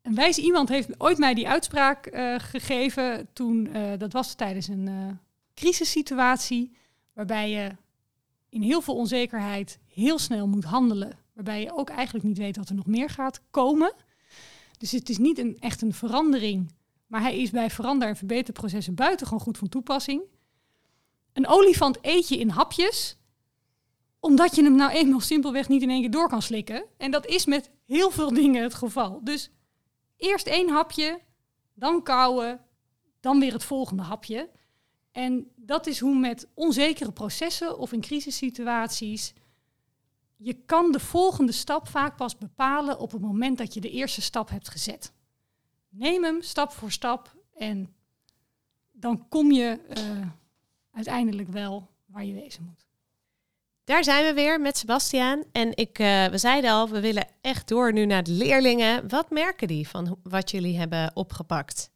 Een 0.01 0.15
wijs 0.15 0.38
iemand 0.38 0.69
heeft 0.69 0.89
ooit 0.97 1.17
mij 1.17 1.34
die 1.34 1.47
uitspraak 1.47 2.06
eh, 2.06 2.36
gegeven 2.38 3.27
toen, 3.34 3.73
eh, 3.73 3.97
dat 3.97 4.13
was 4.13 4.36
tijdens 4.36 4.67
een 4.67 4.88
eh, 4.88 5.08
crisissituatie, 5.53 6.71
waarbij 7.13 7.49
je 7.49 7.71
in 8.49 8.62
heel 8.62 8.82
veel 8.82 8.95
onzekerheid 8.95 9.80
heel 9.93 10.19
snel 10.19 10.47
moet 10.47 10.65
handelen. 10.65 11.17
Waarbij 11.34 11.62
je 11.62 11.77
ook 11.77 11.89
eigenlijk 11.89 12.25
niet 12.25 12.38
weet 12.38 12.58
wat 12.58 12.69
er 12.69 12.75
nog 12.75 12.88
meer 12.88 13.10
gaat 13.10 13.41
komen. 13.51 13.93
Dus 14.77 14.91
het 14.91 15.10
is 15.10 15.17
niet 15.17 15.38
een, 15.38 15.58
echt 15.60 15.82
een 15.82 15.93
verandering, 15.93 16.71
maar 17.08 17.21
hij 17.21 17.39
is 17.39 17.51
bij 17.51 17.69
verander- 17.69 18.08
en 18.08 18.15
verbeterprocessen 18.15 18.95
buitengewoon 18.95 19.41
goed 19.41 19.58
van 19.58 19.69
toepassing. 19.69 20.21
Een 21.38 21.47
olifant 21.47 21.97
eet 22.02 22.28
je 22.28 22.38
in 22.38 22.50
hapjes, 22.50 23.17
omdat 24.19 24.56
je 24.56 24.63
hem 24.63 24.76
nou 24.76 24.91
eenmaal 24.91 25.19
simpelweg 25.19 25.67
niet 25.67 25.82
in 25.82 25.89
één 25.89 26.02
keer 26.02 26.12
door 26.12 26.30
kan 26.30 26.41
slikken. 26.41 26.86
En 26.97 27.12
dat 27.12 27.26
is 27.26 27.45
met 27.45 27.71
heel 27.86 28.12
veel 28.12 28.34
dingen 28.41 28.63
het 28.63 28.73
geval. 28.73 29.23
Dus 29.23 29.52
eerst 30.15 30.47
één 30.47 30.69
hapje, 30.69 31.21
dan 31.73 32.04
kauwen, 32.04 32.62
dan 33.19 33.39
weer 33.39 33.54
het 33.54 33.63
volgende 33.63 34.04
hapje. 34.04 34.50
En 35.12 35.52
dat 35.56 35.88
is 35.88 36.00
hoe 36.00 36.15
met 36.15 36.47
onzekere 36.54 37.12
processen 37.12 37.78
of 37.78 37.91
in 37.91 38.02
crisissituaties. 38.02 39.34
Je 40.36 40.54
kan 40.54 40.91
de 40.91 41.00
volgende 41.00 41.52
stap 41.52 41.88
vaak 41.88 42.15
pas 42.15 42.38
bepalen 42.38 43.00
op 43.00 43.12
het 43.12 43.21
moment 43.21 43.58
dat 43.58 43.73
je 43.73 43.82
de 43.82 43.91
eerste 43.91 44.21
stap 44.21 44.50
hebt 44.50 44.69
gezet. 44.69 45.13
Neem 45.89 46.23
hem 46.23 46.41
stap 46.41 46.71
voor 46.71 46.91
stap 46.91 47.36
en 47.54 47.95
dan 48.91 49.28
kom 49.28 49.52
je 49.52 49.80
eh, 49.89 50.28
uiteindelijk 50.97 51.49
wel 51.49 51.88
waar 52.05 52.25
je 52.25 52.33
wezen 52.33 52.63
moet. 52.63 52.86
Daar 53.83 54.03
zijn 54.03 54.25
we 54.25 54.33
weer 54.33 54.62
met 54.62 54.77
Sebastiaan. 54.77 55.43
En 55.51 55.71
ik, 55.75 55.99
eh, 55.99 56.25
we 56.25 56.38
zeiden 56.38 56.71
al, 56.71 56.89
we 56.89 56.99
willen 56.99 57.27
echt 57.41 57.67
door 57.67 57.93
nu 57.93 58.05
naar 58.05 58.23
de 58.23 58.31
leerlingen. 58.31 59.10
Wat 59.10 59.29
merken 59.29 59.67
die 59.67 59.88
van 59.88 60.17
wat 60.23 60.51
jullie 60.51 60.77
hebben 60.77 61.12
opgepakt? 61.13 61.91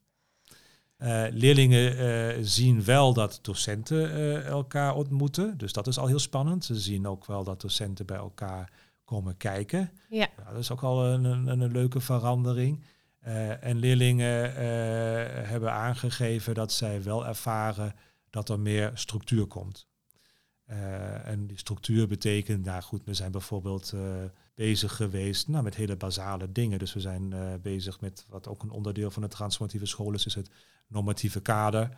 Eh, 0.97 1.25
leerlingen 1.29 1.97
eh, 1.97 2.37
zien 2.41 2.83
wel 2.83 3.13
dat 3.13 3.39
docenten 3.41 4.13
eh, 4.13 4.45
elkaar 4.45 4.95
ontmoeten. 4.95 5.57
Dus 5.57 5.73
dat 5.73 5.87
is 5.87 5.97
al 5.97 6.07
heel 6.07 6.19
spannend. 6.19 6.65
Ze 6.65 6.75
zien 6.75 7.07
ook 7.07 7.25
wel 7.25 7.43
dat 7.43 7.61
docenten 7.61 8.05
bij 8.05 8.17
elkaar 8.17 8.71
komen 9.05 9.37
kijken. 9.37 9.91
Ja. 10.09 10.27
Nou, 10.37 10.49
dat 10.49 10.59
is 10.59 10.71
ook 10.71 10.83
al 10.83 11.05
een, 11.05 11.23
een, 11.23 11.47
een 11.47 11.71
leuke 11.71 11.99
verandering. 11.99 12.83
Eh, 13.21 13.63
en 13.63 13.79
leerlingen 13.79 14.55
eh, 14.55 14.63
hebben 15.49 15.71
aangegeven 15.71 16.53
dat 16.53 16.71
zij 16.71 17.03
wel 17.03 17.25
ervaren 17.27 17.95
dat 18.31 18.49
er 18.49 18.59
meer 18.59 18.91
structuur 18.93 19.45
komt. 19.45 19.87
Eh, 20.65 21.27
en 21.27 21.47
die 21.47 21.57
structuur 21.57 22.07
betekent, 22.07 22.65
nou 22.65 22.81
goed, 22.81 23.01
we 23.05 23.13
zijn 23.13 23.31
bijvoorbeeld 23.31 23.91
eh, 23.93 24.01
bezig 24.55 24.95
geweest 24.95 25.47
nou, 25.47 25.63
met 25.63 25.75
hele 25.75 25.95
basale 25.95 26.51
dingen. 26.51 26.79
Dus 26.79 26.93
we 26.93 26.99
zijn 26.99 27.33
eh, 27.33 27.53
bezig 27.61 27.99
met 27.99 28.25
wat 28.29 28.47
ook 28.47 28.63
een 28.63 28.69
onderdeel 28.71 29.11
van 29.11 29.21
de 29.21 29.27
transformatieve 29.27 29.85
school 29.85 30.13
is, 30.13 30.25
is 30.25 30.35
het 30.35 30.49
normatieve 30.87 31.41
kader. 31.41 31.97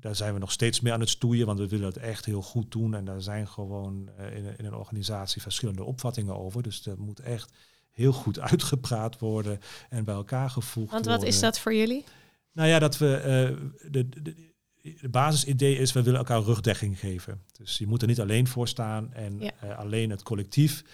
Daar 0.00 0.16
zijn 0.16 0.32
we 0.34 0.38
nog 0.40 0.52
steeds 0.52 0.80
mee 0.80 0.92
aan 0.92 1.00
het 1.00 1.08
stoeien, 1.08 1.46
want 1.46 1.58
we 1.58 1.68
willen 1.68 1.86
het 1.86 1.96
echt 1.96 2.24
heel 2.24 2.42
goed 2.42 2.70
doen. 2.72 2.94
En 2.94 3.04
daar 3.04 3.22
zijn 3.22 3.48
gewoon 3.48 4.08
in, 4.18 4.44
een- 4.46 4.58
in 4.58 4.64
een 4.64 4.74
organisatie 4.74 5.42
verschillende 5.42 5.84
opvattingen 5.84 6.36
over. 6.38 6.62
Dus 6.62 6.82
dat 6.82 6.98
moet 6.98 7.20
echt 7.20 7.52
heel 7.90 8.12
goed 8.12 8.40
uitgepraat 8.50 9.18
worden 9.18 9.60
en 9.88 10.04
bij 10.04 10.14
elkaar 10.14 10.50
gevoegd 10.50 10.90
Want 10.90 11.04
worden. 11.04 11.20
wat 11.24 11.32
is 11.34 11.40
dat 11.40 11.58
voor 11.58 11.74
jullie? 11.74 12.04
Nou 12.52 12.68
ja, 12.68 12.78
dat 12.78 12.98
we 12.98 13.56
de, 13.90 14.08
de, 14.08 14.52
de 14.84 15.08
basisidee 15.08 15.78
is, 15.78 15.92
we 15.92 16.02
willen 16.02 16.18
elkaar 16.18 16.42
rugdekking 16.42 16.98
geven. 16.98 17.42
Dus 17.52 17.78
je 17.78 17.86
moet 17.86 18.02
er 18.02 18.08
niet 18.08 18.20
alleen 18.20 18.46
voor 18.46 18.68
staan 18.68 19.12
en 19.12 19.42
uh, 19.42 19.78
alleen 19.78 20.10
het 20.10 20.22
collectief 20.22 20.84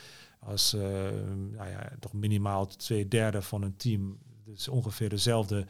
als 0.40 0.74
uh, 0.74 0.82
nou 1.50 1.68
ja, 1.70 1.92
toch 2.00 2.12
minimaal 2.12 2.66
twee 2.66 3.08
derde 3.08 3.42
van 3.42 3.62
een 3.62 3.76
team, 3.76 4.18
dus 4.44 4.68
ongeveer 4.68 5.08
dezelfde 5.08 5.66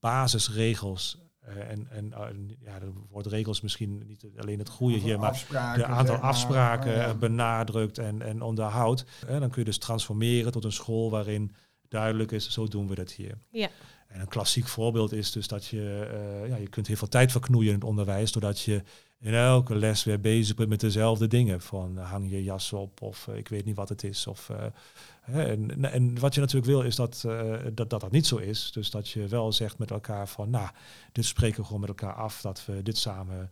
basisregels 0.00 1.18
en, 1.40 1.88
en 1.90 2.12
ja, 2.58 2.74
er 2.74 2.92
wordt 3.10 3.28
regels 3.28 3.60
misschien 3.60 4.02
niet 4.06 4.26
alleen 4.36 4.58
het 4.58 4.68
goede 4.68 4.96
hier, 4.96 5.18
maar 5.18 5.44
de 5.76 5.84
aantal 5.84 6.16
afspraken 6.16 7.10
oh 7.10 7.18
benadrukt 7.18 7.98
en, 7.98 8.22
en 8.22 8.42
onderhoudt. 8.42 9.04
En 9.26 9.40
dan 9.40 9.50
kun 9.50 9.58
je 9.58 9.64
dus 9.64 9.78
transformeren 9.78 10.52
tot 10.52 10.64
een 10.64 10.72
school 10.72 11.10
waarin 11.10 11.54
duidelijk 11.88 12.32
is, 12.32 12.50
zo 12.50 12.66
doen 12.68 12.88
we 12.88 12.94
dat 12.94 13.12
hier. 13.12 13.38
Ja. 13.50 13.68
En 14.16 14.22
een 14.22 14.28
klassiek 14.28 14.66
voorbeeld 14.66 15.12
is 15.12 15.32
dus 15.32 15.48
dat 15.48 15.66
je, 15.66 16.10
uh, 16.42 16.48
ja, 16.48 16.56
je 16.56 16.68
kunt 16.68 16.86
heel 16.86 16.96
veel 16.96 17.08
tijd 17.08 17.32
verknoeien 17.32 17.68
in 17.68 17.74
het 17.74 17.84
onderwijs, 17.84 18.32
doordat 18.32 18.60
je 18.60 18.82
in 19.18 19.34
elke 19.34 19.74
les 19.74 20.04
weer 20.04 20.20
bezig 20.20 20.56
bent 20.56 20.68
met 20.68 20.80
dezelfde 20.80 21.26
dingen. 21.26 21.60
Van 21.60 21.98
uh, 21.98 22.10
hang 22.10 22.30
je 22.30 22.42
jas 22.42 22.72
op 22.72 23.02
of 23.02 23.26
uh, 23.26 23.36
ik 23.36 23.48
weet 23.48 23.64
niet 23.64 23.76
wat 23.76 23.88
het 23.88 24.04
is. 24.04 24.26
Of, 24.26 24.50
en, 25.24 25.84
en, 25.92 26.18
wat 26.18 26.34
je 26.34 26.40
natuurlijk 26.40 26.66
wil 26.66 26.82
is 26.82 26.96
dat, 26.96 27.20
dat, 27.74 27.90
dat 27.90 28.00
dat 28.00 28.10
niet 28.10 28.26
zo 28.26 28.36
is. 28.36 28.72
Dus 28.72 28.90
dat 28.90 29.08
je 29.08 29.28
wel 29.28 29.52
zegt 29.52 29.78
met 29.78 29.90
elkaar 29.90 30.28
van, 30.28 30.50
nou, 30.50 30.68
dit 31.12 31.24
spreken 31.24 31.58
we 31.58 31.64
gewoon 31.64 31.80
met 31.80 31.88
elkaar 31.88 32.14
af, 32.14 32.40
dat 32.40 32.64
we 32.64 32.82
dit 32.82 32.98
samen 32.98 33.50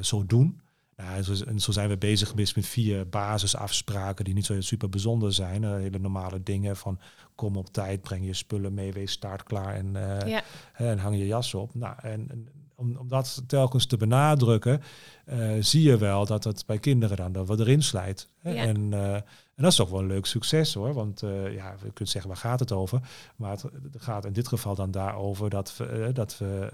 zo 0.00 0.26
doen. 0.26 0.60
Nou, 0.96 1.16
en, 1.16 1.24
zo, 1.24 1.44
en, 1.44 1.60
zo, 1.60 1.72
zijn 1.72 1.88
we 1.88 1.96
bezig 1.96 2.28
geweest 2.28 2.56
met 2.56 2.66
vier 2.66 3.08
basisafspraken 3.08 4.24
die 4.24 4.34
niet 4.34 4.46
zo 4.46 4.60
super 4.60 4.88
bijzonder 4.88 5.32
zijn. 5.32 5.64
hele 5.64 5.98
normale 5.98 6.42
dingen 6.42 6.76
van 6.76 6.98
kom 7.34 7.56
op 7.56 7.72
tijd, 7.72 8.00
breng 8.00 8.26
je 8.26 8.34
spullen 8.34 8.74
mee, 8.74 8.92
wees 8.92 9.12
start 9.12 9.42
klaar 9.42 9.74
en, 9.74 9.94
uh, 9.94 10.40
en 10.72 10.98
hang 10.98 11.16
je 11.16 11.26
jas 11.26 11.54
op. 11.54 11.74
Nou, 11.74 11.94
en, 12.02 12.30
en 12.30 12.48
om, 12.76 12.96
om, 12.96 13.08
dat 13.08 13.42
telkens 13.46 13.86
te 13.86 13.96
benadrukken, 13.96 14.82
uh, 15.26 15.52
zie 15.60 15.82
je 15.82 15.96
wel 15.96 16.26
dat 16.26 16.44
het 16.44 16.66
bij 16.66 16.78
kinderen 16.78 17.16
dan 17.16 17.32
dat 17.32 17.48
wat 17.48 17.60
erin 17.60 17.82
slijt. 17.82 18.28
Ja. 18.42 18.54
En, 18.54 18.92
uh, 18.92 19.14
en 19.14 19.62
dat 19.62 19.70
is 19.70 19.76
toch 19.76 19.90
wel 19.90 20.00
een 20.00 20.06
leuk 20.06 20.26
succes 20.26 20.74
hoor. 20.74 20.94
Want 20.94 21.20
ja, 21.50 21.74
we 21.80 21.92
kunnen 21.92 22.12
zeggen, 22.12 22.30
waar 22.30 22.40
gaat 22.40 22.60
het 22.60 22.72
over? 22.72 23.00
Maar 23.36 23.50
het, 23.50 23.62
het, 23.62 24.02
gaat 24.02 24.24
in 24.24 24.32
dit 24.32 24.48
geval 24.48 24.74
dan 24.74 24.90
daarover 24.90 25.50
dat 25.50 25.76
we, 25.76 26.10
dat 26.12 26.38
we 26.38 26.68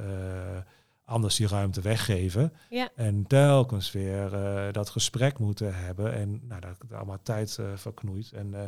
anders 1.11 1.37
die 1.37 1.49
ruimte 1.49 1.81
weggeven. 1.81 2.53
Ja. 2.71 2.89
En 2.95 3.27
telkens 3.27 3.93
weer 3.93 4.35
uh, 4.35 4.73
dat 4.73 4.89
gesprek 4.91 5.39
moeten 5.39 5.75
hebben. 5.75 6.13
En 6.13 6.41
nou, 6.49 6.61
dat, 6.61 6.77
dat 6.89 6.99
allemaal 6.99 7.23
tijd 7.23 7.57
uh, 7.61 7.67
verknoeit. 7.75 8.33
En 8.33 8.47
uh, 8.53 8.61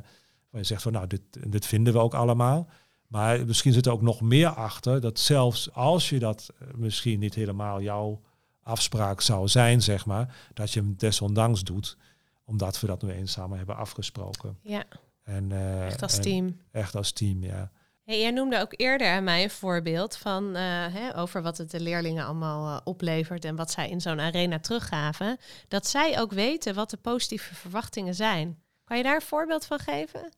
je 0.51 0.65
zegt 0.65 0.83
van 0.83 0.93
nou, 0.93 1.07
dit, 1.07 1.23
dit 1.49 1.67
vinden 1.67 1.93
we 1.93 1.99
ook 1.99 2.15
allemaal. 2.15 2.69
Maar 3.07 3.47
misschien 3.47 3.73
zit 3.73 3.87
er 3.87 3.93
ook 3.93 4.03
nog 4.03 4.21
meer 4.21 4.49
achter 4.49 5.01
dat 5.01 5.19
zelfs 5.19 5.73
als 5.73 6.09
je 6.09 6.19
dat 6.19 6.51
misschien 6.75 7.19
niet 7.19 7.35
helemaal 7.35 7.81
jouw 7.81 8.21
afspraak 8.63 9.21
zou 9.21 9.49
zijn, 9.49 9.83
zeg 9.83 10.07
maar, 10.07 10.37
dat 10.55 10.73
je 10.73 10.81
hem 10.81 10.95
desondanks 10.97 11.63
doet, 11.63 11.97
omdat 12.45 12.81
we 12.81 12.87
dat 12.87 13.03
nu 13.03 13.11
eens 13.11 13.33
samen 13.33 13.57
hebben 13.57 13.77
afgesproken. 13.77 14.59
Ja. 14.63 14.85
En, 15.23 15.53
echt 15.83 16.03
als 16.03 16.19
team. 16.19 16.57
Echt 16.71 16.95
als 16.95 17.13
team, 17.13 17.43
ja. 17.45 17.71
Hey, 18.13 18.21
jij 18.21 18.31
noemde 18.31 18.61
ook 18.61 18.75
eerder 18.77 19.09
aan 19.09 19.25
mij 19.25 19.43
een 19.43 19.51
voorbeeld 19.51 20.17
van 20.17 20.45
uh, 20.45 20.61
hè, 20.91 21.19
over 21.19 21.43
wat 21.43 21.59
het 21.59 21.71
de 21.71 21.81
leerlingen 21.81 22.25
allemaal 22.25 22.69
uh, 22.69 22.81
oplevert 22.85 23.45
en 23.45 23.57
wat 23.57 23.71
zij 23.71 23.91
in 23.91 24.01
zo'n 24.01 24.21
arena 24.21 24.59
teruggaven. 24.59 25.37
Dat 25.69 25.87
zij 25.87 26.21
ook 26.21 26.33
weten 26.33 26.75
wat 26.75 26.91
de 26.91 26.97
positieve 26.97 27.55
verwachtingen 27.55 28.15
zijn. 28.15 28.59
Kan 28.85 28.97
je 28.97 29.03
daar 29.03 29.15
een 29.15 29.23
voorbeeld 29.23 29.67
van 29.67 29.79
geven? 29.79 30.33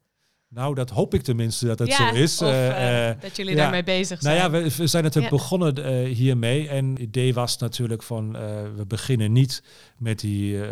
Nou, 0.48 0.74
dat 0.74 0.90
hoop 0.90 1.14
ik 1.14 1.22
tenminste 1.22 1.66
dat 1.66 1.78
het 1.78 1.88
ja, 1.88 1.96
zo 1.96 2.14
is. 2.14 2.42
Of, 2.42 2.48
uh, 2.48 3.10
dat 3.20 3.36
jullie 3.36 3.54
ja. 3.54 3.62
daarmee 3.62 3.84
bezig 3.84 4.20
zijn. 4.20 4.36
Nou 4.36 4.52
ja, 4.52 4.60
we, 4.60 4.76
we 4.76 4.86
zijn 4.86 5.02
natuurlijk 5.02 5.32
ja. 5.32 5.38
begonnen 5.38 6.06
hiermee. 6.06 6.68
En 6.68 6.90
het 6.90 6.98
idee 6.98 7.34
was 7.34 7.56
natuurlijk 7.56 8.02
van, 8.02 8.32
we 8.76 8.84
beginnen 8.86 9.32
niet 9.32 9.62
met 9.98 10.20
die 10.20 10.62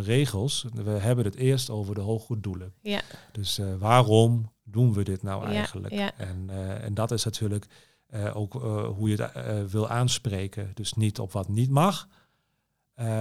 regels. 0.00 0.66
We 0.74 0.90
hebben 0.90 1.24
het 1.24 1.36
eerst 1.36 1.70
over 1.70 1.94
de 1.94 2.00
hoge 2.00 2.40
doelen. 2.40 2.72
Ja. 2.82 3.00
Dus 3.32 3.60
waarom 3.78 4.54
doen 4.68 4.92
we 4.92 5.04
dit 5.04 5.22
nou 5.22 5.44
eigenlijk? 5.44 5.94
Ja, 5.94 6.12
En, 6.16 6.46
uh, 6.50 6.84
en 6.84 6.94
dat 6.94 7.10
is 7.10 7.24
natuurlijk 7.24 7.66
uh, 8.14 8.36
ook 8.36 8.54
uh, 8.54 8.86
hoe 8.86 9.08
je 9.08 9.22
het 9.22 9.70
wil 9.70 9.88
aanspreken. 9.88 10.70
Dus 10.74 10.92
niet 10.92 11.18
op 11.18 11.32
wat 11.32 11.48
niet 11.48 11.70
mag, 11.70 12.08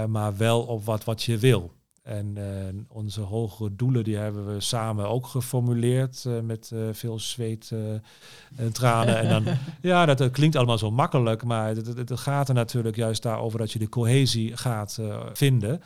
maar 0.08 0.38
wel 0.38 0.62
op 0.62 0.86
wat, 0.86 1.04
wat 1.04 1.24
je 1.24 1.38
wil. 1.38 1.74
En 2.02 2.38
onze 2.90 3.22
hogere 3.22 3.76
doelen 3.76 4.04
die 4.04 4.18
hebben 4.18 4.54
we 4.54 4.60
samen 4.60 5.10
ook 5.10 5.28
geformuleerd 5.28 6.26
met 6.44 6.72
veel 6.92 7.20
zweet 7.20 7.72
en 8.56 8.74
tranen. 8.74 9.18
en 9.18 9.30
dan, 9.30 9.56
ja, 9.92 10.06
dat, 10.06 10.18
dat, 10.18 10.32
klinkt 10.32 10.56
allemaal 10.56 10.78
zo 10.78 10.92
makkelijk, 10.92 11.44
maar 11.44 11.68
het, 11.68 11.88
het, 11.88 12.10
het, 12.10 12.20
gaat 12.20 12.48
er 12.50 12.54
natuurlijk 12.54 12.96
juist 12.96 13.22
daarover 13.22 13.60
dat 13.60 13.72
je 13.72 13.80
de 13.80 13.90
cohesie 13.90 14.58
gaat 14.58 15.00
vinden. 15.34 15.82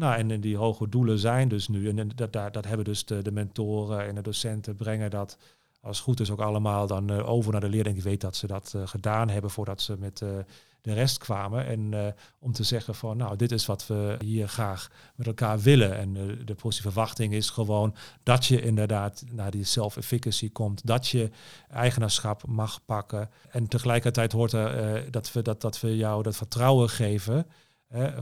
Nou, 0.00 0.18
en 0.18 0.40
die 0.40 0.56
hoge 0.56 0.88
doelen 0.88 1.18
zijn 1.18 1.48
dus 1.48 1.68
nu, 1.68 1.88
en 1.88 2.10
dat, 2.14 2.32
dat, 2.32 2.64
hebben 2.64 2.84
dus 2.84 3.04
de, 3.04 3.32
mentoren 3.32 4.06
en 4.06 4.14
de 4.14 4.22
docenten 4.22 4.76
brengen 4.76 5.10
dat 5.10 5.36
als 5.80 5.96
het 5.96 6.06
goed 6.06 6.20
is 6.20 6.30
ook 6.30 6.40
allemaal 6.40 6.86
dan 6.86 7.12
uh, 7.12 7.28
over 7.28 7.52
naar 7.52 7.60
de 7.60 7.68
leerling. 7.68 7.94
Die 7.94 8.04
weet 8.04 8.20
dat 8.20 8.36
ze 8.36 8.46
dat 8.46 8.72
uh, 8.76 8.86
gedaan 8.86 9.28
hebben 9.28 9.50
voordat 9.50 9.80
ze 9.80 9.96
met 9.98 10.20
uh, 10.20 10.28
de 10.80 10.92
rest 10.92 11.18
kwamen. 11.18 11.66
En 11.66 12.14
om 12.38 12.52
te 12.52 12.62
zeggen 12.64 12.94
van 12.94 13.16
nou, 13.16 13.36
dit 13.36 13.52
is 13.52 13.66
wat 13.66 13.86
we 13.86 14.16
hier 14.24 14.48
graag 14.48 14.90
met 15.14 15.26
elkaar 15.26 15.60
willen. 15.60 15.96
En 15.96 16.12
de 16.44 16.54
positieve 16.54 16.90
verwachting 16.90 17.32
is 17.32 17.50
gewoon 17.50 17.94
dat 18.22 18.46
je 18.46 18.62
inderdaad 18.62 19.24
naar 19.30 19.50
die 19.50 19.64
self-efficacy 19.64 20.52
komt. 20.52 20.86
Dat 20.86 21.08
je 21.08 21.30
eigenaarschap 21.70 22.46
mag 22.46 22.84
pakken. 22.84 23.30
En 23.50 23.68
tegelijkertijd 23.68 24.32
hoort 24.32 24.52
er 24.52 25.10
dat, 25.10 25.32
we, 25.32 25.42
dat, 25.42 25.60
dat 25.60 25.80
we 25.80 25.96
jou 25.96 26.22
dat 26.22 26.36
vertrouwen 26.36 26.88
geven 26.88 27.46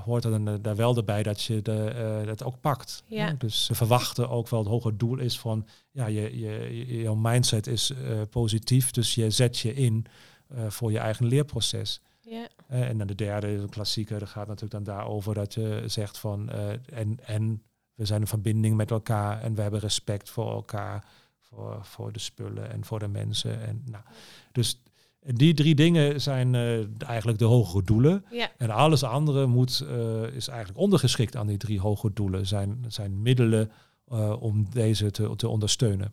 hoort 0.04 0.24
er 0.24 0.31
dan, 0.31 0.62
daar 0.62 0.76
wel 0.76 0.96
erbij 0.96 1.22
dat 1.22 1.42
je 1.42 1.62
de, 1.62 2.20
uh, 2.20 2.26
dat 2.26 2.44
ook 2.44 2.61
pakt. 2.61 3.02
Ja. 3.07 3.35
Dus 3.38 3.64
ze 3.64 3.74
verwachten 3.74 4.28
ook 4.28 4.48
wel 4.48 4.61
het 4.61 4.68
hoge 4.68 4.96
doel 4.96 5.18
is 5.18 5.38
van, 5.38 5.66
ja, 5.90 6.07
je, 6.07 6.38
je, 6.38 6.87
jouw 7.00 7.14
mindset 7.14 7.66
is 7.66 7.90
uh, 7.90 8.20
positief, 8.31 8.90
dus 8.90 9.14
je 9.14 9.31
zet 9.31 9.59
je 9.59 9.74
in 9.74 10.07
uh, 10.52 10.70
voor 10.70 10.92
je 10.92 10.98
eigen 10.98 11.26
leerproces. 11.26 12.00
Ja. 12.20 12.48
en 12.66 12.98
dan 12.98 13.07
de 13.07 13.14
derde, 13.14 13.61
de 13.61 13.68
klassieker, 13.68 14.18
dat 14.18 14.28
gaat 14.28 14.46
natuurlijk 14.46 14.85
dan 14.85 14.94
daarover 14.94 15.35
dat 15.35 15.54
je 15.54 15.83
zegt 15.87 16.18
van, 16.18 16.50
en, 16.92 17.18
en 17.24 17.62
we 17.94 18.04
zijn 18.04 18.20
een 18.20 18.26
verbinding 18.26 18.76
met 18.76 18.90
elkaar 18.90 19.42
en 19.42 19.54
we 19.54 19.62
hebben 19.62 19.81
respect 19.81 20.31
voor 20.31 20.52
elkaar, 20.52 21.04
voor, 21.38 21.78
voor 21.83 22.12
de 22.12 22.18
spullen 22.18 22.70
en 22.70 22.85
voor 22.85 22.98
de 22.98 23.09
mensen. 23.09 23.61
En, 23.61 23.83
nou, 23.85 24.04
dus 24.52 24.83
die 25.20 25.54
drie 25.54 25.74
dingen 25.74 26.20
zijn 26.20 26.54
uh, 26.54 27.09
eigenlijk 27.09 27.38
de 27.38 27.44
hogere 27.44 27.83
doelen. 27.83 28.24
Ja. 28.31 28.50
En 28.57 28.70
alles 28.70 29.02
andere 29.02 29.46
moet, 29.46 29.85
uh, 29.85 30.22
is 30.22 30.48
eigenlijk 30.48 30.78
ondergeschikt 30.78 31.37
aan 31.37 31.46
die 31.46 31.57
drie 31.57 31.81
hogere 31.81 32.12
doelen. 32.12 32.46
Zijn, 32.46 32.85
zijn 32.88 33.22
middelen 33.22 33.70
uh, 34.12 34.42
om 34.42 34.66
deze 34.70 35.11
te, 35.11 35.37
te 35.37 35.48
ondersteunen. 35.48 36.12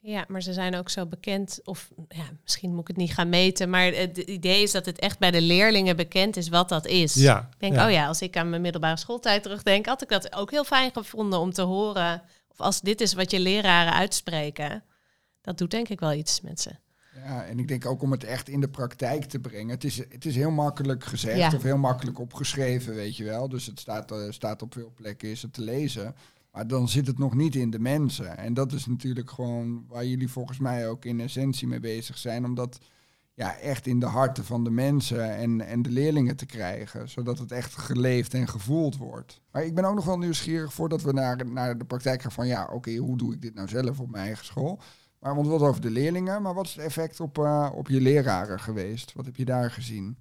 Ja, 0.00 0.24
maar 0.28 0.42
ze 0.42 0.52
zijn 0.52 0.76
ook 0.76 0.88
zo 0.88 1.06
bekend, 1.06 1.60
of 1.64 1.90
ja, 2.08 2.24
misschien 2.42 2.70
moet 2.70 2.80
ik 2.80 2.86
het 2.86 2.96
niet 2.96 3.14
gaan 3.14 3.28
meten, 3.28 3.70
maar 3.70 3.84
het 3.84 4.18
idee 4.18 4.62
is 4.62 4.72
dat 4.72 4.86
het 4.86 4.98
echt 4.98 5.18
bij 5.18 5.30
de 5.30 5.40
leerlingen 5.40 5.96
bekend 5.96 6.36
is 6.36 6.48
wat 6.48 6.68
dat 6.68 6.86
is. 6.86 7.14
Ja, 7.14 7.48
ik 7.52 7.60
denk, 7.60 7.74
ja. 7.74 7.86
oh 7.86 7.92
ja, 7.92 8.06
als 8.06 8.22
ik 8.22 8.36
aan 8.36 8.50
mijn 8.50 8.62
middelbare 8.62 8.96
schooltijd 8.96 9.42
terugdenk, 9.42 9.86
had 9.86 10.02
ik 10.02 10.08
dat 10.08 10.34
ook 10.34 10.50
heel 10.50 10.64
fijn 10.64 10.90
gevonden 10.92 11.38
om 11.38 11.52
te 11.52 11.62
horen. 11.62 12.22
Of 12.48 12.60
als 12.60 12.80
dit 12.80 13.00
is 13.00 13.14
wat 13.14 13.30
je 13.30 13.40
leraren 13.40 13.92
uitspreken, 13.92 14.84
dat 15.40 15.58
doet 15.58 15.70
denk 15.70 15.88
ik 15.88 16.00
wel 16.00 16.12
iets 16.12 16.40
met 16.40 16.60
ze. 16.60 16.70
Ja, 17.24 17.44
en 17.44 17.58
ik 17.58 17.68
denk 17.68 17.86
ook 17.86 18.02
om 18.02 18.10
het 18.10 18.24
echt 18.24 18.48
in 18.48 18.60
de 18.60 18.68
praktijk 18.68 19.24
te 19.24 19.38
brengen. 19.38 19.68
Het 19.68 19.84
is, 19.84 19.96
het 19.96 20.24
is 20.24 20.36
heel 20.36 20.50
makkelijk 20.50 21.04
gezegd 21.04 21.38
ja. 21.38 21.52
of 21.54 21.62
heel 21.62 21.78
makkelijk 21.78 22.18
opgeschreven, 22.18 22.94
weet 22.94 23.16
je 23.16 23.24
wel. 23.24 23.48
Dus 23.48 23.66
het 23.66 23.80
staat, 23.80 24.12
uh, 24.12 24.30
staat 24.30 24.62
op 24.62 24.72
veel 24.72 24.92
plekken, 24.94 25.28
is 25.28 25.42
het 25.42 25.52
te 25.52 25.62
lezen. 25.62 26.14
Maar 26.52 26.66
dan 26.66 26.88
zit 26.88 27.06
het 27.06 27.18
nog 27.18 27.34
niet 27.34 27.54
in 27.54 27.70
de 27.70 27.78
mensen. 27.78 28.38
En 28.38 28.54
dat 28.54 28.72
is 28.72 28.86
natuurlijk 28.86 29.30
gewoon 29.30 29.84
waar 29.88 30.06
jullie 30.06 30.28
volgens 30.28 30.58
mij 30.58 30.88
ook 30.88 31.04
in 31.04 31.20
essentie 31.20 31.66
mee 31.66 31.80
bezig 31.80 32.18
zijn. 32.18 32.44
Om 32.44 32.54
dat 32.54 32.78
ja, 33.34 33.58
echt 33.58 33.86
in 33.86 34.00
de 34.00 34.06
harten 34.06 34.44
van 34.44 34.64
de 34.64 34.70
mensen 34.70 35.36
en, 35.36 35.60
en 35.60 35.82
de 35.82 35.90
leerlingen 35.90 36.36
te 36.36 36.46
krijgen. 36.46 37.08
Zodat 37.08 37.38
het 37.38 37.52
echt 37.52 37.76
geleefd 37.76 38.34
en 38.34 38.48
gevoeld 38.48 38.96
wordt. 38.96 39.40
Maar 39.50 39.64
ik 39.64 39.74
ben 39.74 39.84
ook 39.84 39.94
nog 39.94 40.04
wel 40.04 40.18
nieuwsgierig 40.18 40.72
voordat 40.72 41.02
we 41.02 41.12
naar, 41.12 41.46
naar 41.46 41.78
de 41.78 41.84
praktijk 41.84 42.22
gaan 42.22 42.32
van... 42.32 42.46
ja, 42.46 42.62
oké, 42.62 42.74
okay, 42.74 42.96
hoe 42.96 43.16
doe 43.16 43.34
ik 43.34 43.42
dit 43.42 43.54
nou 43.54 43.68
zelf 43.68 44.00
op 44.00 44.10
mijn 44.10 44.24
eigen 44.24 44.44
school... 44.44 44.80
Maar 45.26 45.34
want 45.34 45.46
wat 45.46 45.60
over 45.60 45.80
de 45.80 45.90
leerlingen, 45.90 46.42
maar 46.42 46.54
wat 46.54 46.64
is 46.64 46.74
het 46.74 46.84
effect 46.84 47.20
op, 47.20 47.38
uh, 47.38 47.70
op 47.74 47.88
je 47.88 48.00
leraren 48.00 48.60
geweest? 48.60 49.12
Wat 49.14 49.24
heb 49.24 49.36
je 49.36 49.44
daar 49.44 49.70
gezien? 49.70 50.16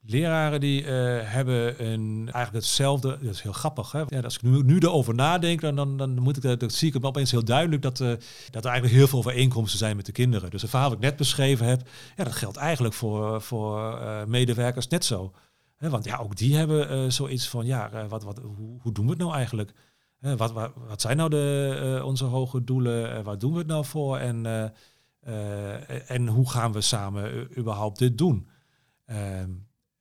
Leraren 0.00 0.60
die 0.60 0.82
uh, 0.82 0.88
hebben 1.22 1.84
een, 1.84 2.18
eigenlijk 2.32 2.64
hetzelfde, 2.64 3.18
dat 3.22 3.34
is 3.34 3.42
heel 3.42 3.52
grappig. 3.52 3.92
Hè? 3.92 4.02
Ja, 4.08 4.20
als 4.20 4.34
ik 4.34 4.42
nu, 4.42 4.62
nu 4.62 4.78
erover 4.78 5.14
nadenk, 5.14 5.60
dan, 5.60 5.96
dan, 5.96 6.18
moet 6.18 6.44
ik 6.44 6.60
dat, 6.60 6.72
zie 6.72 6.94
ik 6.94 7.04
opeens 7.04 7.30
heel 7.30 7.44
duidelijk 7.44 7.82
dat, 7.82 8.00
uh, 8.00 8.08
dat 8.50 8.64
er 8.64 8.70
eigenlijk 8.70 8.98
heel 8.98 9.08
veel 9.08 9.18
overeenkomsten 9.18 9.78
zijn 9.78 9.96
met 9.96 10.06
de 10.06 10.12
kinderen. 10.12 10.50
Dus 10.50 10.60
het 10.62 10.70
verhaal 10.70 10.88
wat 10.88 10.98
ik 10.98 11.04
net 11.04 11.16
beschreven 11.16 11.66
heb, 11.66 11.88
ja, 12.16 12.24
dat 12.24 12.34
geldt 12.34 12.56
eigenlijk 12.56 12.94
voor, 12.94 13.42
voor 13.42 13.98
medewerkers 14.26 14.88
net 14.88 15.04
zo. 15.04 15.32
Want 15.78 16.04
ja, 16.04 16.16
ook 16.16 16.36
die 16.36 16.56
hebben 16.56 17.12
zoiets 17.12 17.48
van, 17.48 17.66
ja, 17.66 18.06
wat, 18.08 18.22
wat, 18.22 18.38
hoe, 18.38 18.80
hoe 18.80 18.92
doen 18.92 19.04
we 19.04 19.10
het 19.10 19.20
nou 19.20 19.34
eigenlijk? 19.34 19.72
Wat, 20.20 20.52
wat, 20.52 20.72
wat, 20.74 21.00
zijn 21.00 21.16
nou 21.16 21.30
de, 21.30 21.96
uh, 21.98 22.04
onze 22.04 22.24
hoge 22.24 22.64
doelen? 22.64 23.18
Uh, 23.18 23.24
waar 23.24 23.38
doen 23.38 23.52
we 23.52 23.58
het 23.58 23.66
nou 23.66 23.84
voor? 23.84 24.18
En 24.18 24.72
Uh, 25.28 26.10
en 26.10 26.28
hoe 26.28 26.50
gaan 26.50 26.72
we 26.72 26.80
samen 26.80 27.58
überhaupt 27.58 27.98
dit 27.98 28.18
doen? 28.18 28.48
Ehm, 29.04 29.50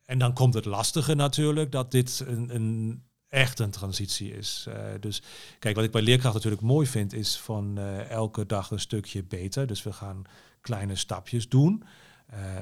en 0.05 0.17
dan 0.19 0.33
komt 0.33 0.53
het 0.53 0.65
lastige 0.65 1.15
natuurlijk 1.15 1.71
dat 1.71 1.91
dit 1.91 2.23
een, 2.27 2.55
een 2.55 3.03
echt 3.27 3.59
een 3.59 3.71
transitie 3.71 4.33
is. 4.33 4.67
Dus 4.99 5.21
kijk, 5.59 5.75
wat 5.75 5.83
ik 5.83 5.91
bij 5.91 6.01
leerkracht 6.01 6.33
natuurlijk 6.33 6.61
mooi 6.61 6.87
vind, 6.87 7.13
is 7.13 7.37
van 7.37 7.77
elke 8.09 8.45
dag 8.45 8.71
een 8.71 8.79
stukje 8.79 9.23
beter. 9.23 9.67
Dus 9.67 9.83
we 9.83 9.93
gaan 9.93 10.21
kleine 10.61 10.95
stapjes 10.95 11.49
doen. 11.49 11.83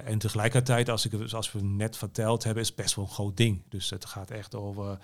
En 0.05 0.17
tegelijkertijd, 0.17 0.89
als 0.89 1.05
ik, 1.05 1.13
zoals 1.25 1.51
we 1.51 1.63
net 1.63 1.97
verteld 1.97 2.43
hebben, 2.43 2.63
is 2.63 2.75
best 2.75 2.95
wel 2.95 3.05
een 3.05 3.11
groot 3.11 3.37
ding. 3.37 3.63
Dus 3.69 3.89
het 3.89 4.05
gaat 4.05 4.31
echt 4.31 4.55
over 4.55 4.97